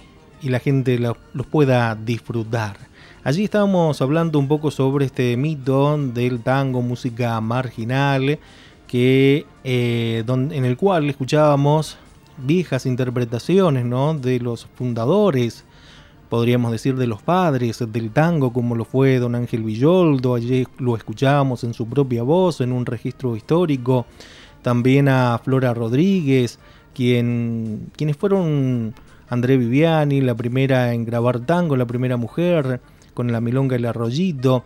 la 0.42 0.60
gente 0.60 0.96
los, 1.00 1.16
pueda 1.50 1.96
disfrutar. 1.96 2.76
Allí 3.24 3.42
estábamos 3.42 4.00
hablando 4.00 4.38
un 4.38 4.46
poco 4.46 4.70
sobre 4.70 5.06
este 5.06 5.36
mito 5.36 5.98
del 5.98 6.40
tango, 6.40 6.82
música 6.82 7.40
marginal, 7.40 8.38
que, 8.86 9.44
eh, 9.64 10.22
en 10.28 10.64
el 10.64 10.76
cual 10.76 11.10
escuchábamos 11.10 11.98
viejas 12.36 12.86
interpretaciones 12.86 13.84
¿no? 13.84 14.14
de 14.14 14.38
los 14.38 14.66
fundadores, 14.76 15.64
podríamos 16.28 16.72
decir 16.72 16.96
de 16.96 17.06
los 17.06 17.22
padres 17.22 17.84
del 17.88 18.10
tango, 18.10 18.52
como 18.52 18.74
lo 18.74 18.84
fue 18.84 19.18
don 19.18 19.34
Ángel 19.34 19.62
Villoldo, 19.62 20.34
allí 20.34 20.66
lo 20.78 20.96
escuchábamos 20.96 21.64
en 21.64 21.74
su 21.74 21.86
propia 21.86 22.22
voz, 22.22 22.60
en 22.60 22.72
un 22.72 22.86
registro 22.86 23.36
histórico. 23.36 24.06
También 24.62 25.08
a 25.08 25.40
Flora 25.42 25.74
Rodríguez, 25.74 26.58
quien, 26.94 27.90
quienes 27.96 28.16
fueron 28.16 28.94
André 29.28 29.56
Viviani, 29.56 30.20
la 30.20 30.34
primera 30.34 30.92
en 30.92 31.04
grabar 31.04 31.40
tango, 31.40 31.76
la 31.76 31.86
primera 31.86 32.16
mujer, 32.16 32.80
con 33.14 33.32
la 33.32 33.40
milonga 33.40 33.76
y 33.76 33.78
el 33.78 33.86
arroyito, 33.86 34.64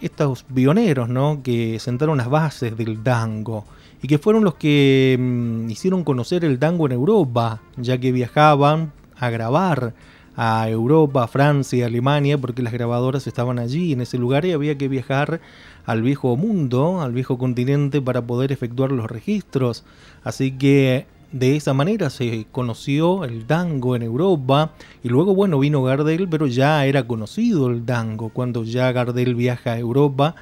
estos 0.00 0.42
pioneros 0.42 1.08
¿no? 1.08 1.42
que 1.42 1.78
sentaron 1.78 2.18
las 2.18 2.28
bases 2.28 2.76
del 2.76 3.02
tango 3.02 3.64
y 4.02 4.08
que 4.08 4.18
fueron 4.18 4.44
los 4.44 4.54
que 4.54 5.16
mm, 5.18 5.70
hicieron 5.70 6.04
conocer 6.04 6.44
el 6.44 6.58
tango 6.58 6.86
en 6.86 6.92
Europa, 6.92 7.62
ya 7.76 7.98
que 7.98 8.12
viajaban 8.12 8.92
a 9.16 9.30
grabar 9.30 9.94
a 10.36 10.68
Europa, 10.68 11.26
Francia, 11.28 11.86
Alemania, 11.86 12.38
porque 12.38 12.62
las 12.62 12.72
grabadoras 12.72 13.26
estaban 13.26 13.58
allí 13.58 13.92
en 13.92 14.00
ese 14.00 14.18
lugar 14.18 14.44
y 14.44 14.52
había 14.52 14.76
que 14.76 14.88
viajar 14.88 15.40
al 15.86 16.02
viejo 16.02 16.36
mundo, 16.36 17.00
al 17.00 17.12
viejo 17.12 17.38
continente 17.38 18.00
para 18.00 18.22
poder 18.22 18.52
efectuar 18.52 18.90
los 18.92 19.10
registros. 19.10 19.84
Así 20.22 20.52
que 20.52 21.06
de 21.32 21.56
esa 21.56 21.74
manera 21.74 22.10
se 22.10 22.46
conoció 22.52 23.24
el 23.24 23.44
tango 23.44 23.96
en 23.96 24.02
Europa 24.02 24.72
y 25.02 25.08
luego 25.08 25.34
bueno 25.34 25.58
vino 25.58 25.82
Gardel, 25.82 26.28
pero 26.28 26.46
ya 26.46 26.86
era 26.86 27.06
conocido 27.06 27.68
el 27.70 27.84
tango 27.84 28.28
cuando 28.28 28.64
ya 28.64 28.92
Gardel 28.92 29.34
viaja 29.34 29.72
a 29.72 29.78
Europa 29.78 30.36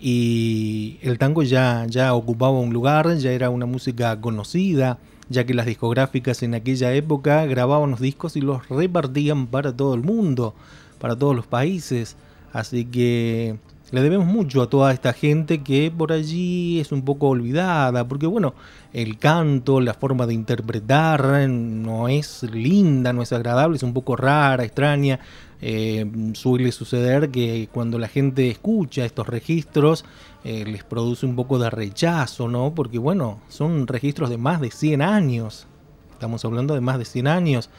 y 0.00 0.98
el 1.02 1.18
tango 1.18 1.42
ya, 1.42 1.86
ya 1.88 2.14
ocupaba 2.14 2.58
un 2.60 2.72
lugar, 2.72 3.16
ya 3.18 3.32
era 3.32 3.50
una 3.50 3.66
música 3.66 4.20
conocida, 4.20 4.98
ya 5.28 5.44
que 5.44 5.54
las 5.54 5.66
discográficas 5.66 6.42
en 6.42 6.54
aquella 6.54 6.92
época 6.92 7.44
grababan 7.46 7.90
los 7.90 8.00
discos 8.00 8.36
y 8.36 8.40
los 8.40 8.68
repartían 8.68 9.46
para 9.46 9.76
todo 9.76 9.94
el 9.94 10.02
mundo, 10.02 10.54
para 10.98 11.16
todos 11.16 11.36
los 11.36 11.46
países. 11.46 12.16
Así 12.52 12.84
que 12.86 13.58
le 13.90 14.02
debemos 14.02 14.26
mucho 14.26 14.62
a 14.62 14.68
toda 14.68 14.92
esta 14.92 15.12
gente 15.12 15.62
que 15.62 15.90
por 15.96 16.12
allí 16.12 16.78
es 16.80 16.92
un 16.92 17.02
poco 17.02 17.28
olvidada, 17.28 18.06
porque 18.06 18.26
bueno, 18.26 18.54
el 18.92 19.18
canto, 19.18 19.80
la 19.80 19.94
forma 19.94 20.26
de 20.26 20.34
interpretar 20.34 21.48
no 21.48 22.08
es 22.08 22.42
linda, 22.42 23.12
no 23.12 23.22
es 23.22 23.32
agradable, 23.32 23.76
es 23.76 23.82
un 23.82 23.94
poco 23.94 24.16
rara, 24.16 24.64
extraña. 24.64 25.20
Eh, 25.60 26.32
suele 26.34 26.70
suceder 26.70 27.30
que 27.30 27.68
cuando 27.72 27.98
la 27.98 28.06
gente 28.06 28.48
escucha 28.48 29.04
estos 29.04 29.26
registros 29.26 30.04
eh, 30.44 30.64
les 30.64 30.84
produce 30.84 31.26
un 31.26 31.34
poco 31.34 31.58
de 31.58 31.68
rechazo, 31.68 32.48
¿no? 32.48 32.74
Porque 32.74 32.98
bueno, 32.98 33.40
son 33.48 33.86
registros 33.86 34.30
de 34.30 34.38
más 34.38 34.60
de 34.60 34.70
100 34.70 35.02
años. 35.02 35.66
Estamos 36.12 36.44
hablando 36.44 36.74
de 36.74 36.80
más 36.80 36.98
de 36.98 37.04
100 37.04 37.26
años. 37.26 37.70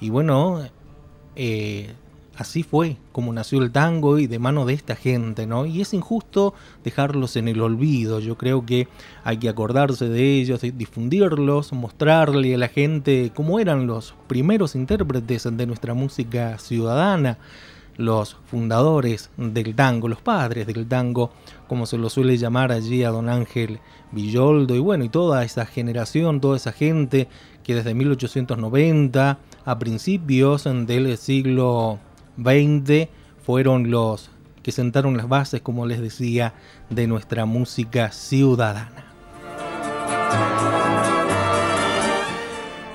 Y 0.00 0.10
bueno, 0.10 0.62
eh, 1.36 1.94
así 2.36 2.62
fue 2.62 2.96
como 3.12 3.32
nació 3.32 3.62
el 3.62 3.72
tango 3.72 4.18
y 4.18 4.26
de 4.26 4.38
mano 4.38 4.64
de 4.64 4.74
esta 4.74 4.96
gente, 4.96 5.46
¿no? 5.46 5.66
Y 5.66 5.80
es 5.80 5.92
injusto 5.94 6.54
dejarlos 6.82 7.36
en 7.36 7.48
el 7.48 7.60
olvido. 7.60 8.20
Yo 8.20 8.36
creo 8.38 8.64
que 8.64 8.88
hay 9.24 9.36
que 9.36 9.48
acordarse 9.48 10.08
de 10.08 10.40
ellos, 10.40 10.60
difundirlos, 10.62 11.72
mostrarle 11.72 12.54
a 12.54 12.58
la 12.58 12.68
gente 12.68 13.32
cómo 13.34 13.60
eran 13.60 13.86
los 13.86 14.14
primeros 14.26 14.74
intérpretes 14.74 15.48
de 15.50 15.66
nuestra 15.66 15.94
música 15.94 16.58
ciudadana, 16.58 17.38
los 17.96 18.38
fundadores 18.46 19.30
del 19.36 19.74
tango, 19.74 20.08
los 20.08 20.22
padres 20.22 20.66
del 20.66 20.86
tango, 20.86 21.30
como 21.68 21.84
se 21.84 21.98
lo 21.98 22.08
suele 22.08 22.38
llamar 22.38 22.72
allí 22.72 23.04
a 23.04 23.10
don 23.10 23.28
Ángel 23.28 23.80
Villoldo 24.12 24.74
y 24.74 24.78
bueno, 24.78 25.04
y 25.04 25.08
toda 25.10 25.44
esa 25.44 25.66
generación, 25.66 26.40
toda 26.40 26.56
esa 26.56 26.72
gente 26.72 27.28
que 27.62 27.74
desde 27.74 27.94
1890 27.94 29.38
a 29.64 29.78
principios 29.78 30.64
del 30.64 31.16
siglo 31.18 31.98
20 32.36 33.08
fueron 33.44 33.90
los 33.90 34.30
que 34.62 34.72
sentaron 34.72 35.16
las 35.16 35.28
bases, 35.28 35.60
como 35.60 35.86
les 35.86 36.00
decía, 36.00 36.54
de 36.88 37.06
nuestra 37.06 37.44
música 37.44 38.12
ciudadana. 38.12 39.12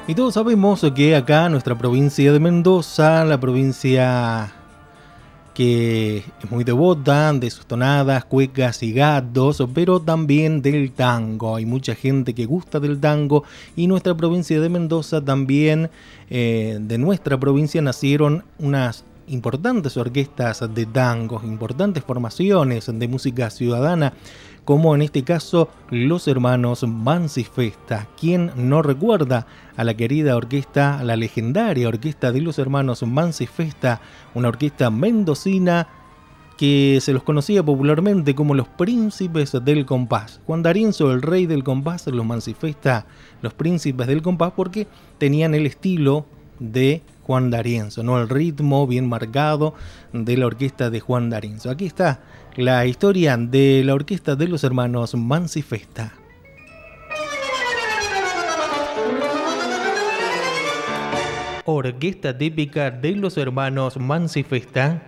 Y 0.07 0.15
todos 0.15 0.35
sabemos 0.35 0.85
que 0.95 1.15
acá, 1.17 1.49
nuestra 1.49 1.77
provincia 1.77 2.31
de 2.31 2.39
Mendoza, 2.39 3.25
la 3.25 3.37
provincia 3.37 4.53
que 5.53 6.17
es 6.17 6.51
muy 6.51 6.63
devota 6.63 7.33
de 7.33 7.49
sus 7.49 7.65
tonadas, 7.65 8.23
cuecas 8.25 8.83
y 8.83 8.93
gatos, 8.93 9.61
pero 9.73 9.99
también 9.99 10.61
del 10.61 10.91
tango. 10.91 11.55
Hay 11.55 11.65
mucha 11.65 11.95
gente 11.95 12.35
que 12.35 12.45
gusta 12.45 12.79
del 12.79 12.99
tango 12.99 13.43
y 13.75 13.87
nuestra 13.87 14.15
provincia 14.15 14.61
de 14.61 14.69
Mendoza 14.69 15.25
también, 15.25 15.89
eh, 16.29 16.77
de 16.79 16.97
nuestra 16.99 17.39
provincia 17.39 17.81
nacieron 17.81 18.43
unas 18.59 19.03
importantes 19.27 19.97
orquestas 19.97 20.63
de 20.73 20.85
tangos, 20.85 21.43
importantes 21.43 22.03
formaciones 22.03 22.91
de 22.91 23.07
música 23.07 23.49
ciudadana, 23.49 24.13
como 24.65 24.95
en 24.95 25.01
este 25.01 25.23
caso 25.23 25.69
los 25.89 26.27
hermanos 26.27 26.85
Mancifesta. 26.87 28.07
¿Quién 28.19 28.51
no 28.55 28.81
recuerda 28.81 29.47
a 29.75 29.83
la 29.83 29.95
querida 29.95 30.35
orquesta, 30.35 30.99
a 30.99 31.03
la 31.03 31.15
legendaria 31.15 31.87
orquesta 31.87 32.31
de 32.31 32.41
los 32.41 32.59
hermanos 32.59 33.03
Mancifesta, 33.03 34.01
una 34.33 34.49
orquesta 34.49 34.89
mendocina 34.89 35.87
que 36.57 36.97
se 37.01 37.13
los 37.13 37.23
conocía 37.23 37.63
popularmente 37.63 38.33
como 38.33 38.55
los 38.55 38.67
príncipes 38.67 39.55
del 39.63 39.85
compás. 39.85 40.41
Juan 40.47 40.63
D'Arienzo, 40.63 41.13
el 41.13 41.21
rey 41.21 41.45
del 41.45 41.63
compás, 41.63 42.07
los 42.07 42.25
Mancifesta, 42.25 43.05
los 43.41 43.53
príncipes 43.53 44.07
del 44.07 44.23
compás, 44.23 44.53
porque 44.55 44.87
tenían 45.19 45.53
el 45.53 45.67
estilo 45.67 46.25
de 46.59 47.03
Juan 47.27 47.51
D'Arienzo, 47.51 48.03
¿no? 48.03 48.21
El 48.21 48.29
ritmo 48.29 48.87
bien 48.87 49.07
marcado 49.07 49.73
de 50.13 50.37
la 50.37 50.47
orquesta 50.47 50.89
de 50.89 51.01
Juan 51.01 51.29
D'Arienzo. 51.29 51.69
Aquí 51.69 51.85
está 51.85 52.21
la 52.55 52.85
historia 52.85 53.35
de 53.35 53.83
la 53.83 53.93
orquesta 53.93 54.37
de 54.37 54.47
los 54.47 54.63
hermanos 54.63 55.13
Mancifesta. 55.13 56.13
Orquesta 61.65 62.37
típica 62.37 62.91
de 62.91 63.11
los 63.11 63.37
hermanos 63.37 63.97
Mancifesta. 63.97 65.03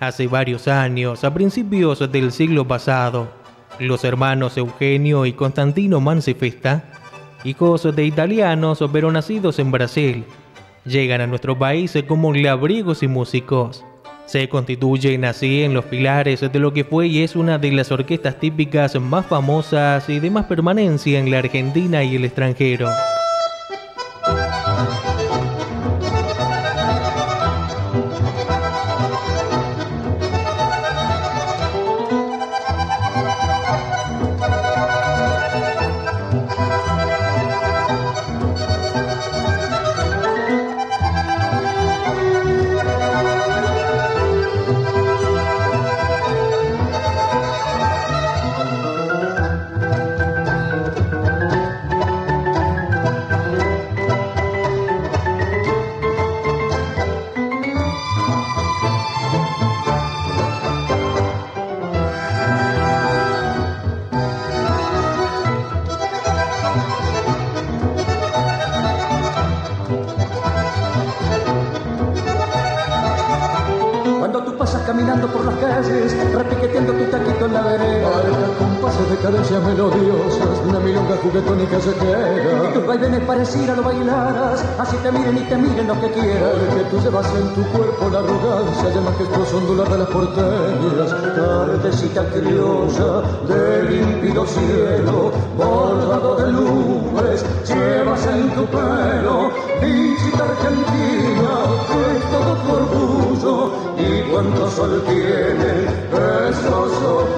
Hace 0.00 0.26
varios 0.26 0.66
años, 0.66 1.22
a 1.22 1.32
principios 1.32 2.10
del 2.10 2.32
siglo 2.32 2.66
pasado, 2.66 3.30
los 3.78 4.02
hermanos 4.02 4.56
Eugenio 4.56 5.24
y 5.24 5.34
Constantino 5.34 6.00
Mancifesta, 6.00 6.84
hijos 7.44 7.94
de 7.94 8.04
italianos 8.04 8.82
pero 8.92 9.12
nacidos 9.12 9.58
en 9.58 9.70
Brasil, 9.70 10.24
llegan 10.84 11.20
a 11.20 11.26
nuestro 11.26 11.58
país 11.58 11.94
como 12.06 12.32
labriegos 12.32 13.02
y 13.02 13.08
músicos. 13.08 13.84
Se 14.26 14.48
constituyen 14.48 15.24
así 15.24 15.62
en 15.62 15.74
los 15.74 15.86
pilares 15.86 16.40
de 16.40 16.58
lo 16.58 16.72
que 16.72 16.84
fue 16.84 17.08
y 17.08 17.22
es 17.22 17.34
una 17.34 17.58
de 17.58 17.72
las 17.72 17.90
orquestas 17.90 18.38
típicas 18.38 18.94
más 19.00 19.26
famosas 19.26 20.08
y 20.08 20.20
de 20.20 20.30
más 20.30 20.46
permanencia 20.46 21.18
en 21.18 21.30
la 21.30 21.38
Argentina 21.38 22.04
y 22.04 22.16
el 22.16 22.24
extranjero. 22.24 22.88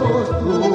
Esos 0.05 0.72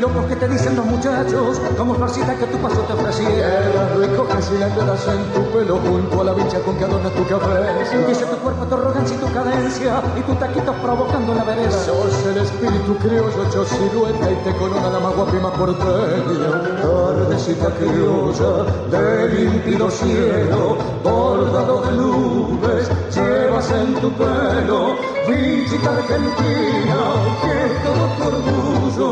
piropos 0.00 0.24
que 0.24 0.36
te 0.36 0.48
dicen 0.48 0.76
los 0.76 0.86
muchachos 0.86 1.60
como 1.76 1.94
farcita 1.94 2.34
que 2.34 2.46
tu 2.46 2.56
paso 2.56 2.80
te 2.88 2.94
ofreciera. 2.94 3.86
Recoges 3.98 4.50
y 4.50 4.58
la 4.58 4.68
enredas 4.68 5.06
en 5.08 5.22
tu 5.34 5.50
pelo 5.50 5.76
junto 5.76 6.22
a 6.22 6.24
la 6.24 6.32
bicha 6.32 6.58
con 6.60 6.74
que 6.78 6.84
adorna 6.84 7.10
tu 7.10 7.26
cabeza. 7.26 7.98
Dice 8.08 8.24
tu 8.24 8.36
cuerpo, 8.36 8.64
tu 8.64 8.74
arrogancia 8.76 9.14
y 9.14 9.18
tu 9.18 9.30
cadencia, 9.30 10.02
y 10.16 10.22
tu 10.22 10.34
taquito 10.36 10.72
provocando 10.80 11.34
la 11.34 11.44
vereda. 11.44 11.70
Sos 11.70 12.26
el 12.26 12.38
espíritu 12.38 12.96
criollo 12.96 13.44
hecho 13.46 13.62
silueta 13.66 14.30
y 14.30 14.36
te 14.36 14.56
corona 14.56 14.88
la 14.88 15.00
más 15.00 15.14
guapa 15.14 15.36
y 15.36 15.40
más 15.40 15.52
porteña. 15.52 16.50
Tardecita 16.80 17.68
criolla 17.76 18.64
del 18.90 19.50
límpido 19.50 19.90
cielo, 19.90 20.78
bordado 21.04 21.82
de 21.82 21.92
nubes, 21.92 22.90
llevas 23.14 23.70
en 23.70 23.94
tu 23.96 24.10
pelo, 24.12 24.96
visita 25.30 25.90
argentina, 25.96 26.98
que 27.42 27.56
todo 27.84 28.04
tu 28.16 28.22
orgullo 28.28 29.10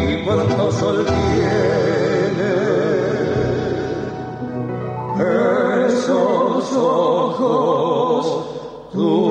y 0.00 0.24
cuánto 0.24 0.72
sol 0.72 1.04
tiene. 1.06 2.52
Esos 5.86 6.72
ojos 6.72 8.24
tuyos. 8.92 9.30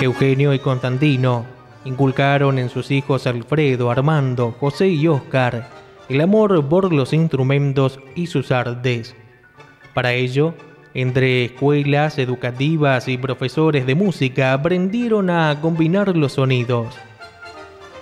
Eugenio 0.00 0.54
y 0.54 0.58
Constantino 0.58 1.44
inculcaron 1.84 2.58
en 2.58 2.68
sus 2.68 2.90
hijos 2.90 3.26
Alfredo, 3.26 3.90
Armando, 3.90 4.54
José 4.58 4.88
y 4.88 5.08
Óscar 5.08 5.75
el 6.08 6.20
amor 6.20 6.68
por 6.68 6.92
los 6.92 7.12
instrumentos 7.12 7.98
y 8.14 8.26
sus 8.26 8.52
artes. 8.52 9.14
Para 9.94 10.12
ello, 10.12 10.54
entre 10.94 11.44
escuelas 11.44 12.18
educativas 12.18 13.08
y 13.08 13.18
profesores 13.18 13.86
de 13.86 13.94
música 13.94 14.52
aprendieron 14.52 15.30
a 15.30 15.60
combinar 15.60 16.16
los 16.16 16.34
sonidos. 16.34 16.94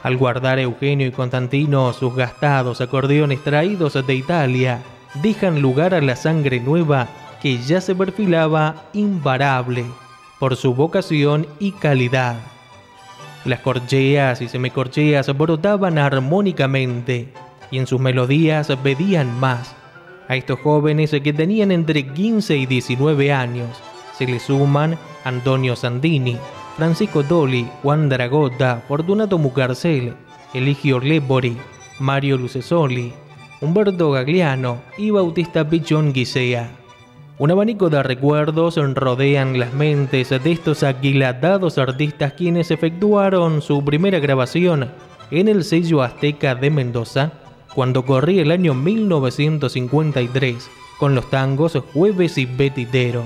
Al 0.02 0.16
guardar 0.16 0.58
Eugenio 0.58 1.06
y 1.06 1.12
Constantino 1.12 1.92
sus 1.92 2.14
gastados 2.14 2.80
acordeones 2.80 3.42
traídos 3.42 3.94
de 4.06 4.14
Italia, 4.14 4.82
dejan 5.22 5.62
lugar 5.62 5.94
a 5.94 6.00
la 6.00 6.14
sangre 6.14 6.60
nueva 6.60 7.08
que 7.40 7.58
ya 7.58 7.80
se 7.80 7.94
perfilaba 7.94 8.84
imparable 8.92 9.84
por 10.38 10.56
su 10.56 10.74
vocación 10.74 11.46
y 11.58 11.72
calidad. 11.72 12.36
Las 13.44 13.60
corcheas 13.60 14.40
y 14.40 14.48
semicorcheas 14.48 15.36
brotaban 15.36 15.98
armónicamente 15.98 17.32
y 17.74 17.78
en 17.78 17.88
sus 17.88 18.00
melodías 18.00 18.68
pedían 18.84 19.40
más. 19.40 19.74
A 20.28 20.36
estos 20.36 20.60
jóvenes 20.60 21.10
que 21.10 21.32
tenían 21.32 21.72
entre 21.72 22.06
15 22.06 22.56
y 22.56 22.66
19 22.66 23.32
años 23.32 23.68
se 24.16 24.26
le 24.26 24.38
suman 24.38 24.96
Antonio 25.24 25.74
Sandini, 25.74 26.36
Francisco 26.76 27.24
Doli, 27.24 27.68
Juan 27.82 28.08
Dragota, 28.08 28.84
Fortunato 28.86 29.38
Mucarcel, 29.38 30.14
Eligio 30.54 31.00
Lepori, 31.00 31.56
Mario 31.98 32.38
Lucesoli, 32.38 33.12
Humberto 33.60 34.12
Gagliano 34.12 34.80
y 34.96 35.10
Bautista 35.10 35.68
Pichón 35.68 36.12
Guisea. 36.12 36.70
Un 37.38 37.50
abanico 37.50 37.90
de 37.90 38.04
recuerdos 38.04 38.76
rodean 38.76 39.58
las 39.58 39.74
mentes 39.74 40.30
de 40.30 40.52
estos 40.52 40.84
aquilatados 40.84 41.78
artistas 41.78 42.34
quienes 42.34 42.70
efectuaron 42.70 43.62
su 43.62 43.84
primera 43.84 44.20
grabación 44.20 44.92
en 45.32 45.48
el 45.48 45.64
sello 45.64 46.02
Azteca 46.02 46.54
de 46.54 46.70
Mendoza 46.70 47.32
cuando 47.74 48.04
corría 48.04 48.42
el 48.42 48.50
año 48.50 48.74
1953 48.74 50.70
con 50.98 51.14
los 51.14 51.28
tangos 51.28 51.78
Jueves 51.92 52.38
y 52.38 52.46
Betitero. 52.46 53.24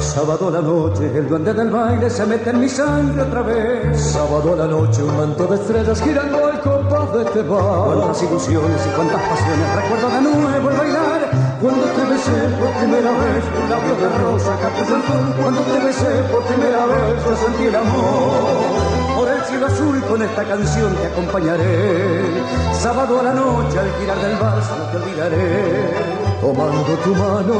Sábado 0.00 0.48
a 0.48 0.50
la 0.50 0.60
noche, 0.60 1.16
el 1.16 1.28
duende 1.28 1.54
del 1.54 1.70
baile 1.70 2.10
se 2.10 2.26
mete 2.26 2.50
en 2.50 2.60
mi 2.60 2.68
sangre 2.68 3.22
otra 3.22 3.42
vez. 3.42 4.00
Sábado 4.00 4.52
a 4.52 4.56
la 4.56 4.66
noche, 4.66 5.02
un 5.02 5.16
manto 5.16 5.46
de 5.46 5.54
estrellas 5.54 6.02
girando 6.02 6.46
al 6.46 6.60
de 7.06 7.22
este 7.22 7.42
bar. 7.42 7.94
Cuántas 7.94 8.22
ilusiones 8.22 8.86
y 8.86 8.90
cuántas 8.90 9.22
pasiones 9.22 9.76
recuerdo 9.76 10.10
de 10.10 10.20
nuevo 10.20 10.70
el 10.70 10.76
bailar. 10.76 11.30
Cuando 11.62 11.84
te 11.86 12.04
besé 12.04 12.38
por 12.58 12.70
primera 12.80 13.10
vez, 13.10 13.44
un 13.54 13.70
labio 13.70 13.94
de 13.94 14.08
rosa, 14.18 14.56
capullo 14.60 14.96
azul. 14.96 15.34
Cuando 15.40 15.60
te 15.62 15.78
besé 15.86 16.22
por 16.30 16.42
primera 16.42 16.86
vez, 16.86 17.24
yo 17.24 17.36
sentí 17.36 17.66
el 17.66 17.76
amor. 17.76 19.16
Por 19.16 19.28
el 19.28 19.44
cielo 19.44 19.66
azul 19.66 20.02
con 20.08 20.22
esta 20.22 20.44
canción 20.44 20.94
te 20.96 21.06
acompañaré. 21.06 22.42
Sábado 22.72 23.20
a 23.20 23.22
la 23.22 23.34
noche, 23.34 23.78
al 23.78 23.90
girar 23.98 24.18
del 24.18 24.36
vals, 24.36 24.66
te 24.90 24.96
olvidaré. 24.96 26.18
Tomando 26.40 26.94
tu 27.04 27.14
mano, 27.14 27.54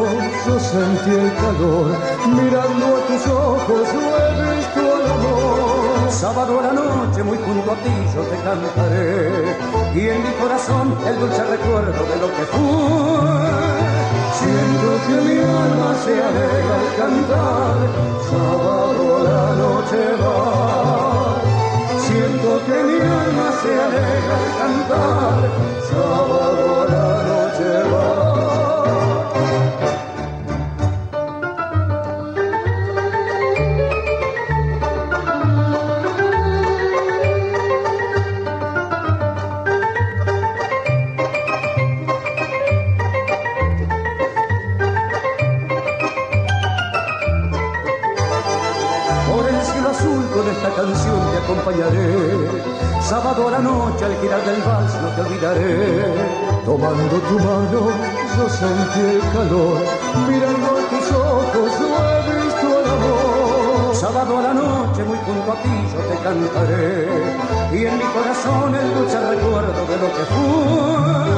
yo 0.47 0.61
sentí 0.61 1.11
el 1.11 1.33
calor. 1.35 1.87
Mirando 2.27 2.87
a 2.97 3.01
tus 3.07 3.27
ojos, 3.27 3.89
yo 3.93 4.17
he. 4.19 4.88
Sábado 6.19 6.59
a 6.59 6.63
la 6.65 6.73
noche, 6.73 7.23
muy 7.23 7.39
junto 7.39 7.71
a 7.71 7.77
ti, 7.77 7.95
yo 8.13 8.23
te 8.23 8.37
cantaré. 8.43 9.57
Y 9.95 10.09
en 10.09 10.21
mi 10.21 10.33
corazón, 10.33 10.99
el 11.07 11.21
dulce 11.21 11.45
recuerdo 11.45 11.93
de 11.93 12.17
lo 12.17 12.27
que 12.35 12.45
fue. 12.51 12.59
Siento 14.35 14.89
que 15.07 15.15
mi 15.27 15.39
alma 15.39 15.95
se 16.05 16.15
alegra 16.21 16.75
al 16.75 16.91
cantar. 16.99 17.77
Sábado 18.29 19.03
a 19.17 19.23
la 19.31 19.47
noche 19.63 20.01
va. 20.21 21.39
Siento 22.01 22.51
que 22.67 22.77
mi 22.83 22.99
alma 22.99 23.49
se 23.63 23.71
alegra 23.87 24.35
al 24.43 24.49
cantar. 24.59 25.39
Sábado 25.89 26.33
a 26.35 26.45
la 26.49 26.67
noche 26.67 26.88
sentí 58.59 59.01
el 59.01 59.21
calor. 59.33 59.79
Mirando 60.29 60.67
a 60.67 60.83
tus 60.91 61.07
ojos 61.13 61.71
yo 61.79 61.89
he 62.09 62.45
visto 62.45 62.67
el 62.81 62.87
amor. 62.97 63.95
Sábado 63.95 64.39
a 64.39 64.43
la 64.43 64.55
noche 64.55 65.05
muy 65.05 65.19
junto 65.19 65.53
a 65.53 65.57
ti 65.63 65.75
yo 65.93 66.01
te 66.11 66.17
cantaré. 66.25 67.09
Y 67.73 67.87
en 67.87 67.99
mi 67.99 68.05
corazón 68.15 68.75
el 68.75 68.95
dulce 68.95 69.19
recuerdo 69.21 69.81
de 69.91 69.97
lo 70.03 70.09
que 70.17 70.25
fue. 70.33 71.38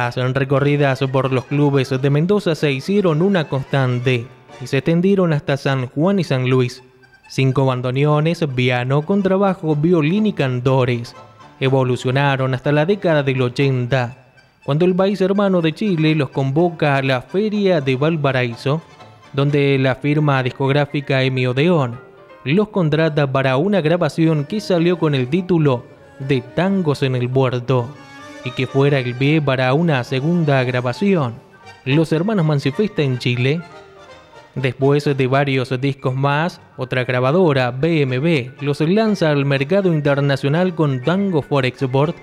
Las 0.00 0.16
recorridas 0.16 1.00
por 1.12 1.30
los 1.30 1.44
clubes 1.44 1.90
de 1.90 2.08
Mendoza 2.08 2.54
se 2.54 2.72
hicieron 2.72 3.20
una 3.20 3.50
constante 3.50 4.26
y 4.58 4.66
se 4.66 4.78
extendieron 4.78 5.34
hasta 5.34 5.58
San 5.58 5.88
Juan 5.88 6.18
y 6.18 6.24
San 6.24 6.48
Luis. 6.48 6.82
Cinco 7.28 7.66
bandoneones, 7.66 8.42
piano, 8.56 9.02
contrabajo, 9.02 9.76
violín 9.76 10.24
y 10.24 10.32
cantores. 10.32 11.14
Evolucionaron 11.60 12.54
hasta 12.54 12.72
la 12.72 12.86
década 12.86 13.22
del 13.22 13.42
80, 13.42 14.16
cuando 14.64 14.86
el 14.86 14.94
país 14.94 15.20
hermano 15.20 15.60
de 15.60 15.74
Chile 15.74 16.14
los 16.14 16.30
convoca 16.30 16.96
a 16.96 17.02
la 17.02 17.20
Feria 17.20 17.82
de 17.82 17.96
Valparaíso, 17.96 18.80
donde 19.34 19.78
la 19.78 19.96
firma 19.96 20.42
discográfica 20.42 21.22
Emi 21.22 21.46
Odeón 21.46 22.00
los 22.44 22.70
contrata 22.70 23.30
para 23.30 23.58
una 23.58 23.82
grabación 23.82 24.46
que 24.46 24.62
salió 24.62 24.98
con 24.98 25.14
el 25.14 25.28
título 25.28 25.84
de 26.20 26.40
Tangos 26.40 27.02
en 27.02 27.16
el 27.16 27.28
Puerto 27.28 27.90
y 28.44 28.50
que 28.52 28.66
fuera 28.66 28.98
el 28.98 29.14
pie 29.14 29.40
para 29.40 29.72
una 29.74 30.02
segunda 30.04 30.62
grabación. 30.64 31.34
Los 31.84 32.12
hermanos 32.12 32.46
Mancifesta 32.46 33.02
en 33.02 33.18
Chile. 33.18 33.60
Después 34.54 35.04
de 35.04 35.26
varios 35.26 35.80
discos 35.80 36.14
más, 36.14 36.60
otra 36.76 37.04
grabadora, 37.04 37.70
BMB, 37.70 38.60
los 38.62 38.80
lanza 38.80 39.30
al 39.30 39.44
mercado 39.44 39.92
internacional 39.92 40.74
con 40.74 41.02
Tango 41.02 41.40
for 41.42 41.64
Export. 41.64 42.16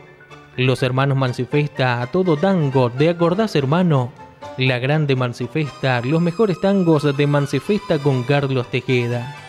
Los 0.57 0.83
hermanos 0.83 1.17
Mancifesta 1.17 2.01
a 2.01 2.07
todo 2.07 2.35
tango 2.35 2.89
de 2.89 3.09
Acordás 3.09 3.55
Hermano 3.55 4.11
La 4.57 4.79
Grande 4.79 5.15
Mancifesta, 5.15 6.01
los 6.01 6.21
mejores 6.21 6.59
tangos 6.59 7.15
de 7.15 7.27
Mancifesta 7.27 7.99
con 7.99 8.23
Carlos 8.23 8.67
Tejeda. 8.69 9.46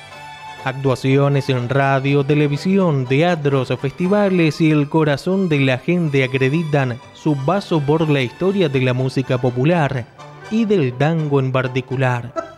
Actuaciones 0.64 1.48
en 1.48 1.68
radio, 1.68 2.24
televisión, 2.24 3.06
teatros, 3.06 3.72
festivales 3.80 4.61
y 4.61 4.70
el 4.70 4.88
corazón 4.88 5.48
de 5.48 5.61
la 5.61 5.78
gente 5.78 6.24
acreditan 6.24 6.98
su 7.14 7.36
paso 7.36 7.80
por 7.80 8.11
la 8.11 8.22
historia 8.22 8.68
de 8.68 8.80
la 8.80 8.92
música 8.92 9.38
popular 9.38 10.06
y 10.50 10.64
del 10.64 10.92
tango 10.94 11.40
en 11.40 11.52
particular. 11.52 12.57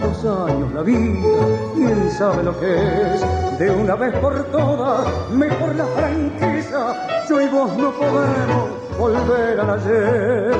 Dos 0.00 0.24
años 0.24 0.72
la 0.72 0.82
vida, 0.82 1.28
quién 1.74 2.10
sabe 2.10 2.42
lo 2.44 2.58
que 2.58 2.74
es. 2.74 3.58
De 3.58 3.70
una 3.70 3.94
vez 3.94 4.14
por 4.18 4.42
todas, 4.44 5.06
mejor 5.30 5.74
la 5.76 5.84
franqueza. 5.84 6.96
Yo 7.28 7.40
y 7.40 7.48
vos 7.48 7.76
no 7.76 7.90
podemos 7.92 8.98
volver 8.98 9.60
al 9.60 9.70
ayer. 9.70 10.54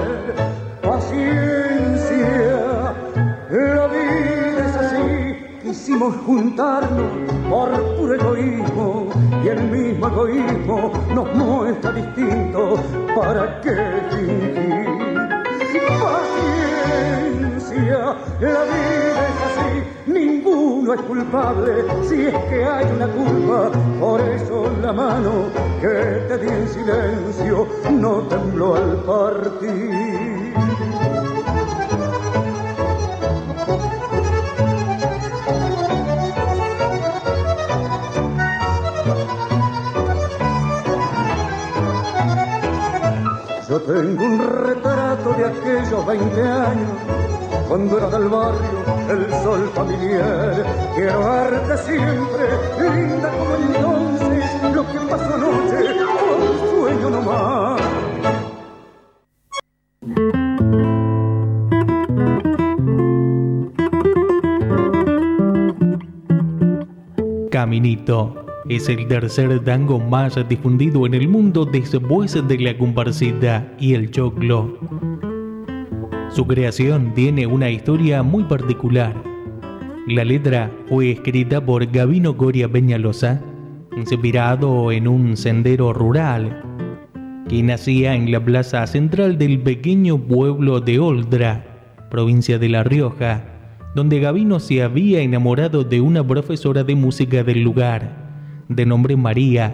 Paciencia, 0.82 2.24
la 3.50 3.86
vida 3.86 4.68
es 4.68 4.76
así. 4.76 5.36
Quisimos 5.62 6.14
juntarnos 6.26 7.10
por 7.48 7.70
puro 7.96 8.14
egoísmo 8.14 9.08
y 9.42 9.48
el 9.48 9.62
mismo 9.64 10.08
egoísmo 10.08 10.92
nos 11.14 11.34
muestra 11.34 11.90
distinto. 11.92 12.76
¿Para 13.14 13.60
qué 13.62 13.76
fingir? 14.10 14.93
La 17.80 18.64
vida 18.64 19.28
es 19.28 19.36
así, 19.46 19.82
ninguno 20.06 20.94
es 20.94 21.00
culpable 21.02 21.84
si 22.08 22.26
es 22.26 22.34
que 22.44 22.64
hay 22.64 22.86
una 22.86 23.08
culpa. 23.08 23.70
Por 23.98 24.20
eso 24.20 24.70
la 24.80 24.92
mano 24.92 25.50
que 25.80 26.24
te 26.28 26.38
di 26.38 26.48
en 26.48 26.68
silencio 26.68 27.66
no 27.90 28.22
tembló 28.28 28.76
al 28.76 28.96
partir. 29.04 30.54
Yo 43.68 43.80
tengo 43.80 44.24
un 44.24 44.38
retrato 44.38 45.32
de 45.32 45.46
aquellos 45.46 46.06
20 46.06 46.42
años 46.42 47.23
era 47.74 48.08
del 48.08 48.28
barrio 48.28 48.84
el 49.10 49.30
sol 49.42 49.68
familiar. 49.74 50.64
Quiero 50.94 51.18
verte 51.24 51.76
siempre, 51.78 52.44
linda 52.78 53.30
como 53.32 53.54
entonces, 53.56 54.44
lo 54.72 54.86
que 54.86 54.98
pasó 55.10 55.34
anoche 55.34 55.78
un 56.36 56.52
sueño 56.70 57.10
nomás. 57.10 57.80
Caminito 67.50 68.46
es 68.68 68.88
el 68.88 69.08
tercer 69.08 69.64
tango 69.64 69.98
más 69.98 70.36
difundido 70.48 71.06
en 71.06 71.14
el 71.14 71.28
mundo 71.28 71.64
después 71.64 72.34
de 72.46 72.58
la 72.58 72.78
comparsita 72.78 73.74
y 73.78 73.94
el 73.94 74.12
choclo. 74.12 74.78
Su 76.34 76.48
creación 76.48 77.14
tiene 77.14 77.46
una 77.46 77.70
historia 77.70 78.24
muy 78.24 78.42
particular. 78.42 79.14
La 80.08 80.24
letra 80.24 80.68
fue 80.88 81.12
escrita 81.12 81.64
por 81.64 81.86
Gavino 81.86 82.36
Coria 82.36 82.68
Peñalosa, 82.68 83.40
inspirado 83.96 84.90
en 84.90 85.06
un 85.06 85.36
sendero 85.36 85.92
rural 85.92 86.60
que 87.48 87.62
nacía 87.62 88.16
en 88.16 88.32
la 88.32 88.44
plaza 88.44 88.84
central 88.88 89.38
del 89.38 89.60
pequeño 89.60 90.18
pueblo 90.18 90.80
de 90.80 90.98
Oldra, 90.98 91.94
provincia 92.10 92.58
de 92.58 92.68
La 92.68 92.82
Rioja, 92.82 93.44
donde 93.94 94.18
Gavino 94.18 94.58
se 94.58 94.82
había 94.82 95.20
enamorado 95.20 95.84
de 95.84 96.00
una 96.00 96.26
profesora 96.26 96.82
de 96.82 96.96
música 96.96 97.44
del 97.44 97.62
lugar, 97.62 98.64
de 98.68 98.84
nombre 98.84 99.14
María, 99.14 99.72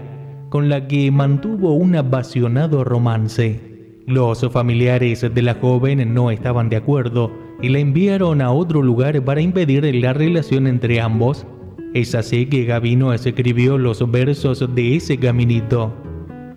con 0.51 0.69
la 0.69 0.87
que 0.89 1.11
mantuvo 1.11 1.73
un 1.73 1.97
apasionado 1.97 2.85
romance. 2.85 3.70
Los 4.11 4.41
familiares 4.51 5.25
de 5.33 5.41
la 5.41 5.55
joven 5.55 6.13
no 6.13 6.33
estaban 6.33 6.69
de 6.69 6.75
acuerdo 6.75 7.31
y 7.63 7.69
la 7.69 7.79
enviaron 7.79 8.43
a 8.43 8.51
otro 8.51 8.83
lugar 8.83 9.25
para 9.25 9.41
impedir 9.41 9.85
la 10.03 10.13
relación 10.13 10.67
entre 10.67 11.01
ambos. 11.01 11.47
Es 11.95 12.17
así 12.17 12.47
que 12.47 12.65
Gavino 12.65 13.13
escribió 13.13 13.79
los 13.79 14.11
versos 14.11 14.69
de 14.75 14.97
ese 14.97 15.17
caminito, 15.17 15.95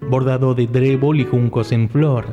bordado 0.09 0.55
de 0.55 0.65
trébol 0.65 1.19
y 1.19 1.25
juncos 1.25 1.71
en 1.71 1.87
flor, 1.89 2.25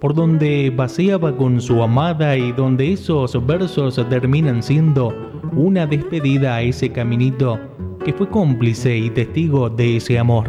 por 0.00 0.14
donde 0.14 0.72
paseaba 0.74 1.36
con 1.36 1.60
su 1.60 1.82
amada 1.82 2.34
y 2.38 2.52
donde 2.52 2.94
esos 2.94 3.46
versos 3.46 4.00
terminan 4.08 4.62
siendo 4.62 5.14
una 5.52 5.86
despedida 5.86 6.54
a 6.54 6.62
ese 6.62 6.90
caminito 6.90 7.60
que 8.06 8.14
fue 8.14 8.26
cómplice 8.30 8.96
y 8.96 9.10
testigo 9.10 9.68
de 9.68 9.98
ese 9.98 10.18
amor. 10.18 10.48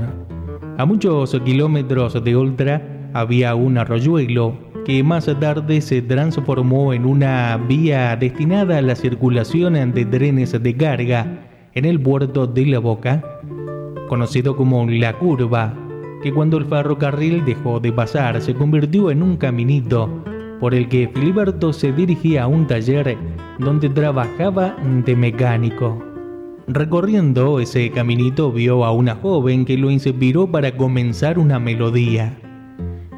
A 0.77 0.85
muchos 0.85 1.37
kilómetros 1.43 2.23
de 2.23 2.37
Ultra, 2.37 2.96
había 3.13 3.55
un 3.55 3.77
arroyuelo 3.77 4.57
que 4.85 5.03
más 5.03 5.25
tarde 5.39 5.81
se 5.81 6.01
transformó 6.01 6.93
en 6.93 7.05
una 7.05 7.57
vía 7.57 8.15
destinada 8.15 8.77
a 8.77 8.81
la 8.81 8.95
circulación 8.95 9.73
de 9.93 10.05
trenes 10.05 10.51
de 10.61 10.75
carga 10.77 11.47
en 11.73 11.85
el 11.85 11.99
puerto 11.99 12.47
de 12.47 12.65
La 12.65 12.79
Boca, 12.79 13.21
conocido 14.07 14.55
como 14.55 14.85
La 14.87 15.13
Curva, 15.13 15.73
que 16.23 16.31
cuando 16.31 16.57
el 16.57 16.65
ferrocarril 16.65 17.45
dejó 17.45 17.79
de 17.79 17.91
pasar 17.91 18.41
se 18.41 18.55
convirtió 18.55 19.11
en 19.11 19.21
un 19.21 19.37
caminito 19.37 20.23
por 20.59 20.73
el 20.73 20.89
que 20.89 21.09
Filiberto 21.13 21.73
se 21.73 21.91
dirigía 21.91 22.43
a 22.43 22.47
un 22.47 22.65
taller 22.65 23.17
donde 23.59 23.89
trabajaba 23.89 24.75
de 25.05 25.15
mecánico. 25.15 26.03
Recorriendo 26.67 27.59
ese 27.59 27.91
caminito 27.91 28.51
vio 28.51 28.83
a 28.83 28.91
una 28.91 29.15
joven 29.15 29.65
que 29.65 29.77
lo 29.77 29.91
inspiró 29.91 30.47
para 30.47 30.75
comenzar 30.75 31.39
una 31.39 31.59
melodía. 31.59 32.37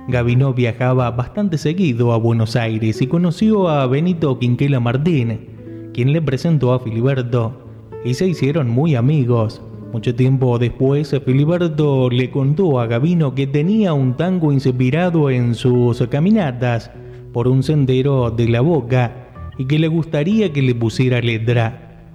Gavino 0.09 0.55
viajaba 0.55 1.11
bastante 1.11 1.59
seguido 1.59 2.13
a 2.13 2.17
Buenos 2.17 2.55
Aires 2.55 2.99
y 2.99 3.05
conoció 3.05 3.69
a 3.69 3.85
Benito 3.85 4.39
Quinquela 4.39 4.79
Martín, 4.79 5.91
quien 5.93 6.13
le 6.13 6.19
presentó 6.19 6.73
a 6.73 6.79
Filiberto, 6.79 7.61
y 8.03 8.15
se 8.15 8.27
hicieron 8.27 8.71
muy 8.71 8.95
amigos. 8.95 9.61
Mucho 9.93 10.15
tiempo 10.15 10.57
después, 10.57 11.15
Filiberto 11.23 12.09
le 12.09 12.31
contó 12.31 12.79
a 12.79 12.87
Gavino 12.87 13.35
que 13.35 13.45
tenía 13.45 13.93
un 13.93 14.17
tango 14.17 14.51
inspirado 14.51 15.29
en 15.29 15.53
sus 15.53 16.01
caminatas 16.07 16.89
por 17.31 17.47
un 17.47 17.61
sendero 17.61 18.31
de 18.31 18.49
la 18.49 18.61
boca 18.61 19.27
y 19.59 19.65
que 19.65 19.77
le 19.77 19.89
gustaría 19.89 20.51
que 20.51 20.63
le 20.63 20.73
pusiera 20.73 21.21
letra. 21.21 22.07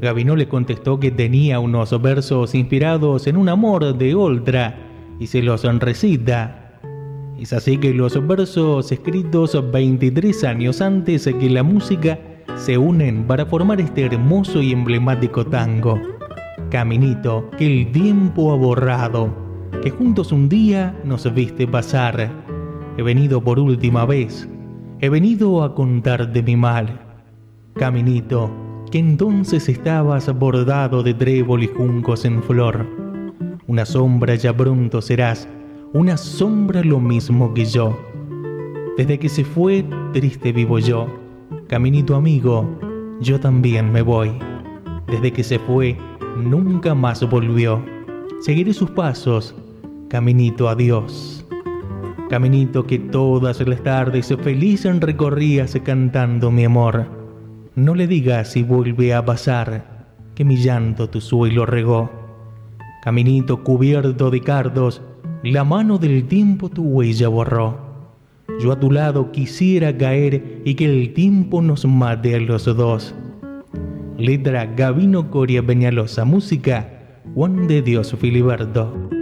Gavino 0.00 0.36
le 0.36 0.48
contestó 0.48 0.98
que 0.98 1.10
tenía 1.10 1.60
unos 1.60 2.00
versos 2.00 2.54
inspirados 2.54 3.26
en 3.26 3.36
un 3.36 3.50
amor 3.50 3.98
de 3.98 4.14
Oltra 4.14 4.78
y 5.18 5.26
se 5.26 5.42
los 5.42 5.64
recita 5.64 6.59
Es 7.40 7.54
así 7.54 7.78
que 7.78 7.94
los 7.94 8.26
versos 8.26 8.92
escritos 8.92 9.58
23 9.72 10.44
años 10.44 10.82
antes 10.82 11.24
que 11.24 11.48
la 11.48 11.62
música 11.62 12.18
se 12.56 12.76
unen 12.76 13.26
para 13.26 13.46
formar 13.46 13.80
este 13.80 14.04
hermoso 14.04 14.60
y 14.60 14.72
emblemático 14.72 15.46
tango. 15.46 15.98
Caminito 16.70 17.48
que 17.56 17.66
el 17.66 17.92
tiempo 17.92 18.52
ha 18.52 18.56
borrado, 18.56 19.34
que 19.82 19.88
juntos 19.88 20.32
un 20.32 20.50
día 20.50 20.94
nos 21.02 21.32
viste 21.32 21.66
pasar. 21.66 22.30
He 22.98 23.02
venido 23.02 23.42
por 23.42 23.58
última 23.58 24.04
vez, 24.04 24.46
he 25.00 25.08
venido 25.08 25.64
a 25.64 25.74
contarte 25.74 26.42
mi 26.42 26.56
mal. 26.56 27.00
Caminito, 27.72 28.50
que 28.90 28.98
entonces 28.98 29.66
estabas 29.70 30.30
bordado 30.38 31.02
de 31.02 31.14
trébol 31.14 31.62
y 31.62 31.68
juncos 31.68 32.26
en 32.26 32.42
flor. 32.42 32.86
Una 33.66 33.86
sombra 33.86 34.34
ya 34.34 34.54
pronto 34.54 35.00
serás, 35.00 35.48
una 35.92 36.16
sombra 36.16 36.82
lo 36.84 37.00
mismo 37.00 37.52
que 37.52 37.64
yo. 37.64 37.98
Desde 38.96 39.18
que 39.18 39.28
se 39.28 39.44
fue, 39.44 39.84
triste 40.12 40.52
vivo 40.52 40.78
yo. 40.78 41.08
Caminito 41.66 42.14
amigo, 42.14 42.78
yo 43.20 43.40
también 43.40 43.90
me 43.90 44.02
voy. 44.02 44.30
Desde 45.08 45.32
que 45.32 45.42
se 45.42 45.58
fue, 45.58 45.96
nunca 46.36 46.94
más 46.94 47.28
volvió. 47.28 47.82
Seguiré 48.40 48.72
sus 48.72 48.90
pasos, 48.90 49.54
caminito 50.08 50.68
adiós. 50.68 51.44
Caminito 52.28 52.86
que 52.86 53.00
todas 53.00 53.60
las 53.60 53.82
tardes 53.82 54.32
feliz 54.44 54.84
recorrías 55.00 55.76
cantando 55.82 56.52
mi 56.52 56.64
amor. 56.64 57.06
No 57.74 57.96
le 57.96 58.06
digas 58.06 58.52
si 58.52 58.62
vuelve 58.62 59.12
a 59.12 59.24
pasar, 59.24 60.06
que 60.36 60.44
mi 60.44 60.56
llanto 60.56 61.10
tu 61.10 61.20
suelo 61.20 61.66
regó. 61.66 62.10
Caminito 63.02 63.64
cubierto 63.64 64.30
de 64.30 64.40
cardos, 64.40 65.02
la 65.42 65.64
mano 65.64 65.96
del 65.96 66.28
tiempo 66.28 66.68
tu 66.68 66.82
huella 66.82 67.28
borró. 67.28 67.78
Yo 68.60 68.72
a 68.72 68.80
tu 68.80 68.90
lado 68.90 69.32
quisiera 69.32 69.96
caer 69.96 70.60
y 70.64 70.74
que 70.74 70.84
el 70.84 71.14
tiempo 71.14 71.62
nos 71.62 71.86
mate 71.86 72.34
a 72.34 72.40
los 72.40 72.64
dos. 72.64 73.14
Letra 74.18 74.66
Gavino 74.66 75.30
Coria 75.30 75.62
Peñalosa, 75.62 76.26
música 76.26 77.22
Juan 77.34 77.68
de 77.68 77.80
Dios 77.80 78.14
Filiberto. 78.20 79.19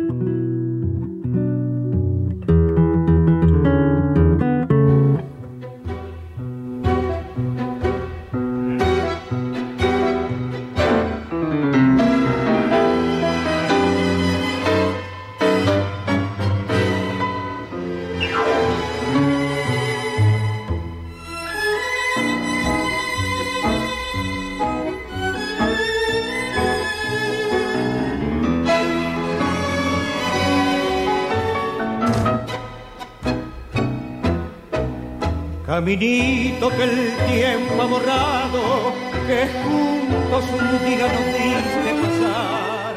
Caminito 35.78 36.70
que 36.70 36.82
el 36.82 37.16
tiempo 37.28 37.80
ha 37.80 37.86
borrado, 37.86 38.92
que 39.28 39.48
juntos 39.62 40.44
un 40.52 40.84
día 40.84 41.06
nos 41.06 41.26
diste 41.38 41.90
pasar. 42.02 42.94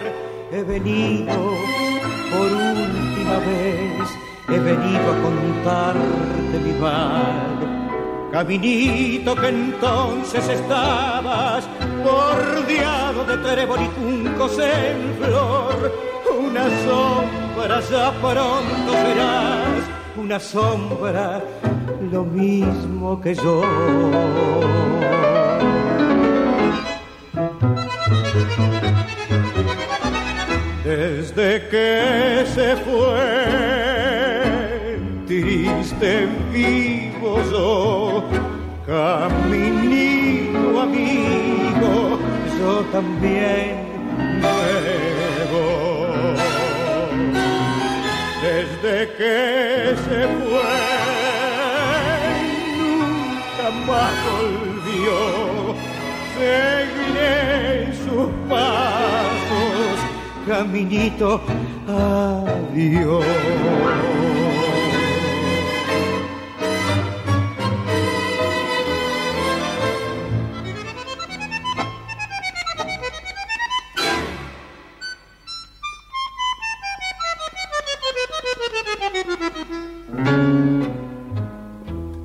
He 0.51 0.63
venido 0.63 1.57
por 2.31 2.51
última 2.51 3.37
vez, 3.45 4.09
he 4.49 4.59
venido 4.59 5.11
a 5.11 5.21
contarte 5.21 6.59
mi 6.59 6.73
mal. 6.79 8.29
Caminito 8.31 9.35
que 9.35 9.47
entonces 9.49 10.49
estabas 10.49 11.69
bordeado 12.03 13.23
de 13.25 13.37
trébol 13.43 13.79
y 13.79 13.89
juncos 13.99 14.57
en 14.57 15.23
flor. 15.23 15.93
Una 16.47 16.63
sombra 16.87 17.79
ya 17.79 18.11
pronto 18.19 18.91
serás, 18.91 19.83
una 20.17 20.39
sombra 20.39 21.43
lo 22.11 22.23
mismo 22.25 23.21
que 23.21 23.33
yo. 23.33 23.61
Desde 30.83 31.67
que 31.69 32.45
se 32.53 32.75
fue, 32.85 33.39
triste 35.25 36.27
vivo 36.51 37.39
yo, 37.49 38.23
caminito 38.85 40.81
amigo, 40.81 42.19
yo 42.59 42.73
también 42.91 43.85
me. 44.41 44.71
Desde 48.41 48.97
que 49.17 49.95
se 50.03 50.19
fue, 50.39 50.50
caminito, 60.51 61.39
adiós. 61.87 63.25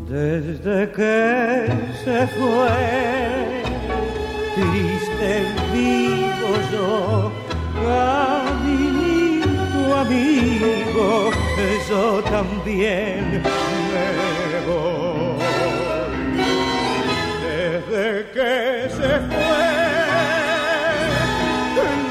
desde 0.09 0.91
que 0.97 1.69
se 2.03 2.27
fue, 2.37 3.63
triste 4.57 5.31
vivo 5.73 6.51
yo, 6.73 7.46
caminito 7.87 9.83
amigo, 9.97 11.31
yo 11.89 12.23
también 12.25 13.43
me 13.93 14.59
voy. 14.67 15.39
Desde 17.43 18.09
que 18.35 18.55
se 18.91 19.13
fue, 19.31 19.69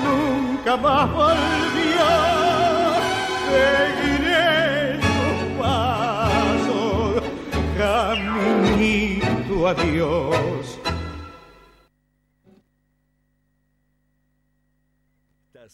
nunca 0.06 0.74
más 0.78 1.06
volvió. 1.12 2.08
Seguiré 3.50 5.00
sus 5.02 5.40
pasos, 5.60 7.24
caminito 7.78 9.56
adiós. 9.68 10.65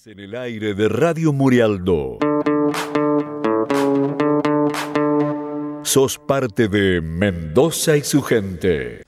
En 0.08 0.20
el 0.20 0.36
aire 0.36 0.74
de 0.74 0.90
Radio 0.90 1.34
Murialdo. 1.34 2.18
Sos 5.84 6.18
parte 6.18 6.68
de 6.68 7.02
Mendoza 7.02 7.98
y 7.98 8.02
su 8.02 8.22
gente. 8.22 9.04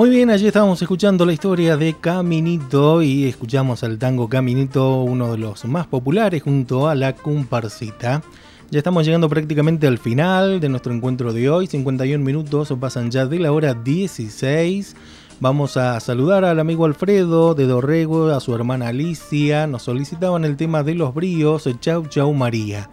Muy 0.00 0.08
bien, 0.08 0.30
allí 0.30 0.46
estábamos 0.46 0.80
escuchando 0.80 1.26
la 1.26 1.34
historia 1.34 1.76
de 1.76 1.92
Caminito 1.92 3.02
y 3.02 3.28
escuchamos 3.28 3.84
al 3.84 3.98
tango 3.98 4.30
Caminito, 4.30 5.02
uno 5.02 5.30
de 5.30 5.36
los 5.36 5.66
más 5.66 5.86
populares 5.86 6.42
junto 6.42 6.88
a 6.88 6.94
la 6.94 7.14
comparsita. 7.14 8.22
Ya 8.70 8.78
estamos 8.78 9.04
llegando 9.04 9.28
prácticamente 9.28 9.86
al 9.86 9.98
final 9.98 10.58
de 10.58 10.70
nuestro 10.70 10.94
encuentro 10.94 11.34
de 11.34 11.50
hoy, 11.50 11.66
51 11.66 12.24
minutos 12.24 12.72
pasan 12.80 13.10
ya 13.10 13.26
de 13.26 13.40
la 13.40 13.52
hora 13.52 13.74
16. 13.74 14.96
Vamos 15.38 15.76
a 15.76 16.00
saludar 16.00 16.46
al 16.46 16.60
amigo 16.60 16.86
Alfredo 16.86 17.54
de 17.54 17.66
Dorrego, 17.66 18.28
a 18.28 18.40
su 18.40 18.54
hermana 18.54 18.88
Alicia, 18.88 19.66
nos 19.66 19.82
solicitaban 19.82 20.46
el 20.46 20.56
tema 20.56 20.82
de 20.82 20.94
los 20.94 21.12
bríos, 21.12 21.68
Chau 21.78 22.06
Chau 22.06 22.32
María. 22.32 22.88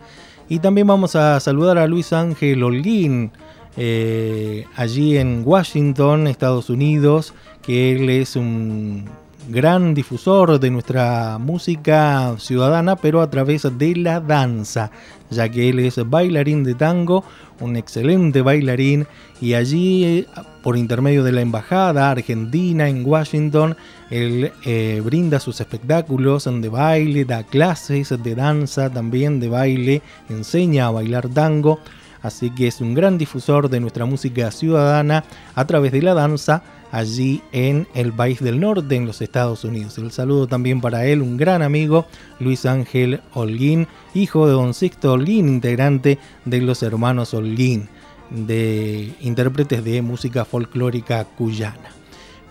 Y 0.49 0.59
también 0.59 0.87
vamos 0.87 1.15
a 1.15 1.39
saludar 1.39 1.77
a 1.77 1.87
Luis 1.87 2.11
Ángel 2.11 2.63
Holguín, 2.63 3.31
eh, 3.77 4.65
allí 4.75 5.17
en 5.17 5.43
Washington, 5.45 6.27
Estados 6.27 6.69
Unidos, 6.69 7.33
que 7.61 7.91
él 7.93 8.09
es 8.09 8.35
un 8.35 9.05
gran 9.49 9.93
difusor 9.93 10.59
de 10.59 10.69
nuestra 10.69 11.37
música 11.37 12.35
ciudadana, 12.37 12.95
pero 12.95 13.21
a 13.21 13.29
través 13.29 13.67
de 13.77 13.95
la 13.95 14.19
danza, 14.19 14.91
ya 15.29 15.47
que 15.47 15.69
él 15.69 15.79
es 15.79 15.97
bailarín 16.09 16.63
de 16.63 16.75
tango, 16.75 17.23
un 17.59 17.75
excelente 17.75 18.41
bailarín, 18.41 19.07
y 19.39 19.53
allí, 19.53 20.25
por 20.63 20.75
intermedio 20.75 21.23
de 21.23 21.31
la 21.31 21.41
Embajada 21.41 22.11
Argentina 22.11 22.89
en 22.89 23.05
Washington, 23.05 23.77
él 24.09 24.51
eh, 24.65 25.01
brinda 25.03 25.39
sus 25.39 25.61
espectáculos 25.61 26.45
de 26.45 26.69
baile, 26.69 27.25
da 27.25 27.43
clases 27.43 28.09
de 28.21 28.35
danza, 28.35 28.89
también 28.89 29.39
de 29.39 29.49
baile, 29.49 30.01
enseña 30.29 30.87
a 30.87 30.91
bailar 30.91 31.29
tango, 31.29 31.79
así 32.21 32.49
que 32.49 32.67
es 32.67 32.81
un 32.81 32.93
gran 32.93 33.17
difusor 33.17 33.69
de 33.69 33.79
nuestra 33.79 34.05
música 34.05 34.51
ciudadana 34.51 35.23
a 35.55 35.65
través 35.65 35.91
de 35.91 36.01
la 36.01 36.13
danza 36.13 36.63
allí 36.91 37.41
en 37.51 37.87
el 37.93 38.13
país 38.13 38.39
del 38.39 38.59
norte, 38.59 38.95
en 38.95 39.05
los 39.05 39.21
Estados 39.21 39.63
Unidos. 39.63 39.97
El 39.97 40.11
saludo 40.11 40.47
también 40.47 40.81
para 40.81 41.05
él, 41.05 41.21
un 41.21 41.37
gran 41.37 41.61
amigo, 41.61 42.05
Luis 42.39 42.65
Ángel 42.65 43.21
Holguín, 43.33 43.87
hijo 44.13 44.47
de 44.47 44.53
don 44.53 44.73
Sixto 44.73 45.13
Holguín, 45.13 45.47
integrante 45.49 46.17
de 46.45 46.61
los 46.61 46.83
hermanos 46.83 47.33
Holguín, 47.33 47.89
de 48.29 49.13
intérpretes 49.21 49.83
de 49.83 50.01
música 50.01 50.45
folclórica 50.45 51.25
cuyana. 51.25 51.89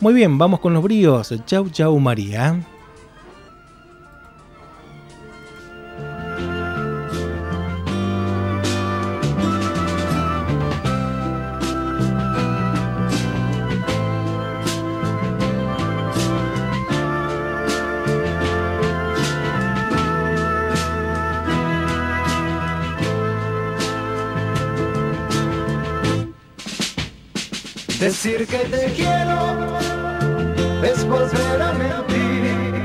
Muy 0.00 0.12
bien, 0.12 0.36
vamos 0.36 0.60
con 0.60 0.74
los 0.74 0.82
bríos. 0.82 1.34
Chau, 1.46 1.70
chau, 1.70 1.98
María. 1.98 2.60
Decir 28.07 28.46
que 28.46 28.59
te 28.59 28.84
quiero 28.92 29.57
es 30.80 31.04
volver 31.09 31.61
a 31.61 31.72
mentir. 31.72 32.84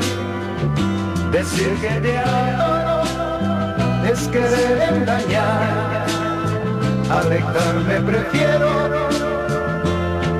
Decir 1.32 1.76
que 1.80 1.89
te 2.01 2.17
adoro 2.17 3.03
es 4.11 4.28
querer 4.30 4.82
engañar. 4.95 6.07
Alejarme 7.07 8.01
prefiero 8.01 9.09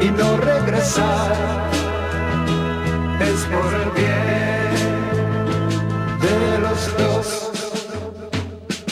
y 0.02 0.10
no 0.10 0.38
regresar. 0.38 1.36
Es 3.20 3.40
por 3.54 3.72
el 3.82 3.90
bien 4.02 4.74
de 6.22 6.58
los 6.58 6.80
dos. 6.98 7.28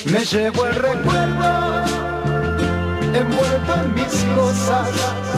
Me 0.05 0.23
llevo 0.23 0.67
el 0.67 0.75
recuerdo 0.75 1.83
envuelto 3.11 3.73
en 3.73 3.95
mis 3.95 4.23
cosas 4.35 5.28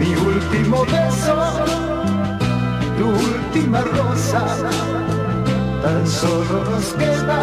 mi 0.00 0.16
último 0.16 0.84
beso, 0.86 1.36
tu 2.96 3.06
última 3.08 3.80
rosa, 3.82 4.44
tan 5.82 6.06
solo 6.06 6.64
nos 6.64 6.86
queda 6.94 7.40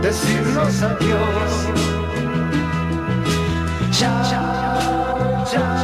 decirnos 0.00 0.82
adiós. 0.82 1.52
Chao, 3.90 4.22
chao, 5.50 5.83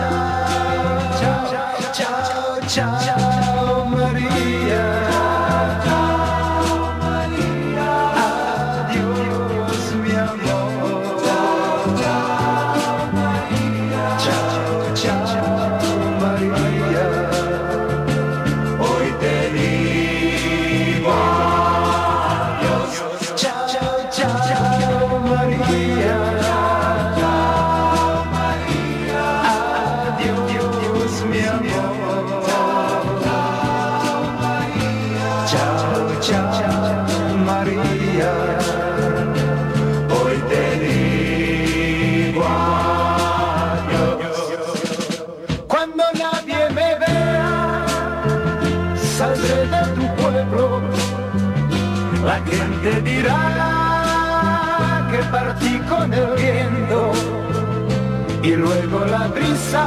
la 59.73 59.87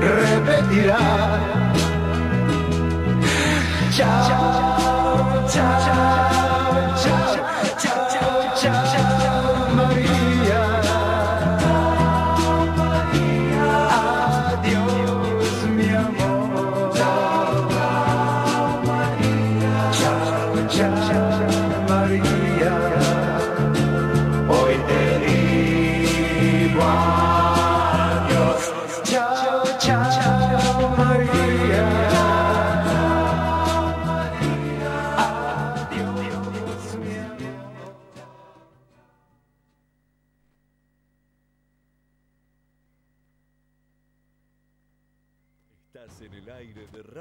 repetirá. 0.00 0.98
Chao, 3.90 5.46
chao, 5.48 5.80
chao, 5.84 6.39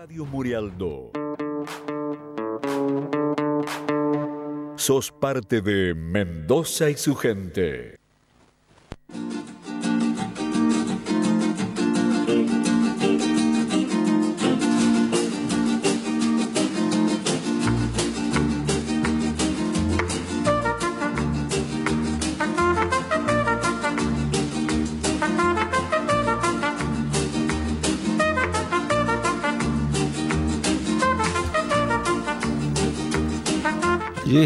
Radio 0.09 0.25
Murialdo. 0.25 1.11
Sos 4.77 5.11
parte 5.11 5.61
de 5.61 5.93
Mendoza 5.93 6.89
y 6.89 6.95
su 6.95 7.15
gente. 7.15 7.98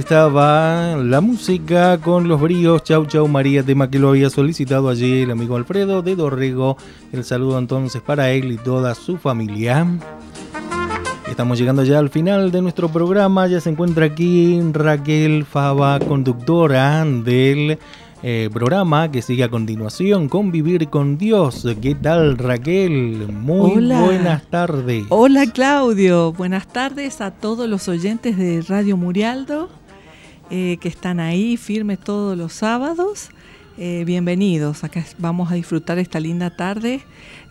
Estaba 0.04 0.98
la 0.98 1.22
música 1.22 1.98
con 1.98 2.28
los 2.28 2.42
bríos. 2.42 2.84
Chau, 2.84 3.06
chau, 3.06 3.26
María, 3.30 3.64
tema 3.64 3.90
que 3.90 4.00
lo 4.00 4.10
había 4.10 4.30
solicitado 4.30 4.90
allí 4.90 5.22
el 5.22 5.32
amigo 5.32 5.56
Alfredo 5.56 6.02
de 6.02 6.18
Dorrego. 6.18 6.76
El 7.14 7.24
saludo 7.24 7.58
entonces 7.58 8.02
para 8.02 8.30
él 8.32 8.52
y 8.52 8.58
toda 8.58 8.96
su 8.96 9.16
familia. 9.16 9.88
Estamos 11.30 11.58
llegando 11.58 11.86
ya 11.86 12.00
al 12.00 12.10
final 12.10 12.52
de 12.52 12.62
nuestro 12.62 12.90
programa. 12.90 13.48
Ya 13.48 13.62
se 13.62 13.70
encuentra 13.70 14.08
aquí 14.08 14.60
Raquel 14.74 15.46
Fava, 15.46 16.00
conductora 16.00 17.06
del 17.06 17.80
eh, 18.24 18.50
programa 18.52 19.10
que 19.10 19.22
sigue 19.22 19.46
a 19.46 19.50
continuación, 19.50 20.28
Convivir 20.28 20.90
con 20.90 21.18
Dios. 21.18 21.66
¿Qué 21.82 21.96
tal, 21.96 22.38
Raquel? 22.38 23.30
Muy 23.32 23.78
Hola. 23.78 24.02
buenas 24.02 24.44
tardes. 24.48 25.06
Hola 25.08 25.46
Claudio, 25.46 26.34
buenas 26.34 26.68
tardes 26.68 27.22
a 27.22 27.32
todos 27.32 27.70
los 27.70 27.88
oyentes 27.88 28.38
de 28.38 28.62
Radio 28.68 28.98
Murialdo 28.98 29.70
eh, 30.50 30.78
que 30.82 30.90
están 30.90 31.20
ahí 31.20 31.58
firmes 31.58 32.00
todos 32.00 32.38
los 32.38 32.54
sábados. 32.54 33.30
Eh, 33.78 34.04
bienvenidos, 34.06 34.84
acá 34.84 35.04
vamos 35.18 35.52
a 35.52 35.56
disfrutar 35.56 35.98
esta 35.98 36.20
linda 36.20 36.56
tarde 36.56 37.02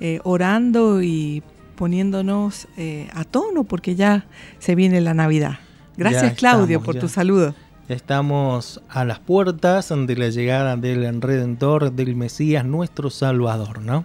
eh, 0.00 0.20
orando 0.22 1.02
y 1.02 1.42
poniéndonos 1.76 2.68
a 3.12 3.24
tono 3.24 3.64
porque 3.64 3.96
ya 3.96 4.26
se 4.58 4.74
viene 4.74 5.00
la 5.00 5.14
Navidad. 5.14 5.58
Gracias 5.96 6.22
Ya 6.22 6.34
Claudio 6.34 6.78
estamos, 6.78 6.84
por 6.84 6.94
ya. 6.94 7.00
tu 7.00 7.08
saludo. 7.08 7.54
Ya 7.88 7.96
Estamos 7.96 8.80
a 8.88 9.04
las 9.04 9.18
puertas 9.18 9.92
de 9.94 10.16
la 10.16 10.28
llegada 10.28 10.76
del 10.76 11.20
Redentor, 11.20 11.92
del 11.92 12.14
Mesías, 12.14 12.64
nuestro 12.64 13.10
Salvador, 13.10 13.80
¿no? 13.80 14.04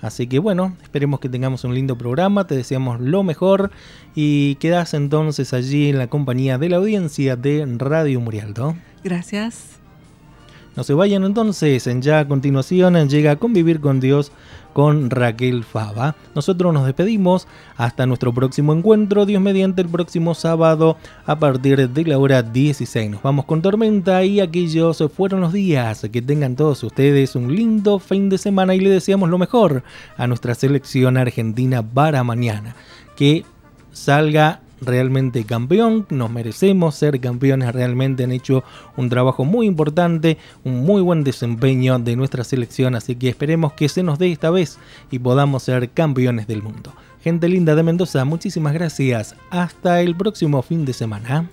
Así 0.00 0.26
que 0.26 0.38
bueno, 0.38 0.76
esperemos 0.82 1.20
que 1.20 1.28
tengamos 1.28 1.64
un 1.64 1.74
lindo 1.74 1.98
programa, 1.98 2.46
te 2.46 2.56
deseamos 2.56 3.00
lo 3.00 3.22
mejor 3.22 3.70
y 4.14 4.54
quedas 4.56 4.94
entonces 4.94 5.52
allí 5.52 5.88
en 5.88 5.98
la 5.98 6.06
compañía 6.06 6.58
de 6.58 6.68
la 6.68 6.76
audiencia 6.76 7.36
de 7.36 7.66
Radio 7.78 8.20
Murialdo. 8.20 8.76
Gracias. 9.02 9.77
No 10.78 10.84
se 10.84 10.94
vayan 10.94 11.24
entonces, 11.24 11.88
en 11.88 12.02
ya 12.02 12.20
a 12.20 12.28
continuación 12.28 12.94
llega 13.08 13.32
a 13.32 13.36
convivir 13.36 13.80
con 13.80 13.98
Dios 13.98 14.30
con 14.72 15.10
Raquel 15.10 15.64
Fava. 15.64 16.14
Nosotros 16.36 16.72
nos 16.72 16.86
despedimos 16.86 17.48
hasta 17.76 18.06
nuestro 18.06 18.32
próximo 18.32 18.72
encuentro, 18.72 19.26
Dios 19.26 19.42
mediante 19.42 19.82
el 19.82 19.88
próximo 19.88 20.36
sábado 20.36 20.96
a 21.26 21.36
partir 21.40 21.88
de 21.88 22.04
la 22.04 22.16
hora 22.16 22.44
16. 22.44 23.10
Nos 23.10 23.22
vamos 23.24 23.44
con 23.46 23.60
tormenta 23.60 24.22
y 24.22 24.38
aquellos 24.38 25.02
fueron 25.16 25.40
los 25.40 25.52
días. 25.52 26.06
Que 26.12 26.22
tengan 26.22 26.54
todos 26.54 26.84
ustedes 26.84 27.34
un 27.34 27.56
lindo 27.56 27.98
fin 27.98 28.28
de 28.28 28.38
semana 28.38 28.76
y 28.76 28.78
le 28.78 28.90
deseamos 28.90 29.28
lo 29.30 29.38
mejor 29.38 29.82
a 30.16 30.28
nuestra 30.28 30.54
selección 30.54 31.16
argentina 31.16 31.82
para 31.82 32.22
mañana. 32.22 32.76
Que 33.16 33.44
salga 33.90 34.60
realmente 34.80 35.44
campeón, 35.44 36.06
nos 36.10 36.30
merecemos 36.30 36.94
ser 36.94 37.20
campeones, 37.20 37.72
realmente 37.72 38.24
han 38.24 38.32
hecho 38.32 38.64
un 38.96 39.08
trabajo 39.08 39.44
muy 39.44 39.66
importante, 39.66 40.38
un 40.64 40.84
muy 40.84 41.02
buen 41.02 41.24
desempeño 41.24 41.98
de 41.98 42.16
nuestra 42.16 42.44
selección, 42.44 42.94
así 42.94 43.16
que 43.16 43.28
esperemos 43.28 43.72
que 43.72 43.88
se 43.88 44.02
nos 44.02 44.18
dé 44.18 44.32
esta 44.32 44.50
vez 44.50 44.78
y 45.10 45.18
podamos 45.18 45.62
ser 45.62 45.90
campeones 45.90 46.46
del 46.46 46.62
mundo. 46.62 46.92
Gente 47.22 47.48
linda 47.48 47.74
de 47.74 47.82
Mendoza, 47.82 48.24
muchísimas 48.24 48.72
gracias, 48.72 49.34
hasta 49.50 50.00
el 50.00 50.16
próximo 50.16 50.62
fin 50.62 50.84
de 50.84 50.92
semana. 50.92 51.48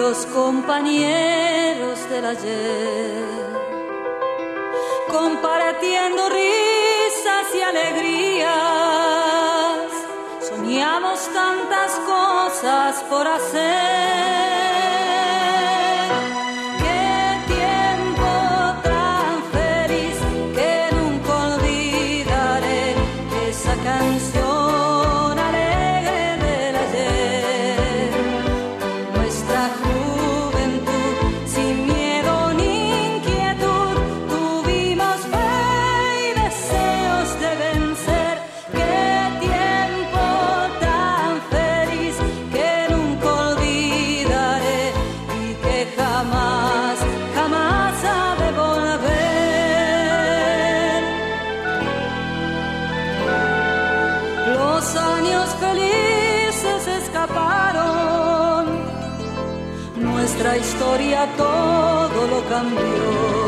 Los 0.00 0.24
compañeros 0.26 2.08
del 2.08 2.24
ayer, 2.24 3.24
compartiendo 5.10 6.28
risas 6.30 7.46
y 7.54 7.60
alegrías. 7.60 8.50
Soñamos 10.48 11.28
tantas 11.34 11.92
cosas 12.14 13.02
por 13.10 13.26
hacer. 13.26 14.69
Historia 60.90 61.24
todo 61.36 62.26
lo 62.26 62.48
cambió. 62.48 63.39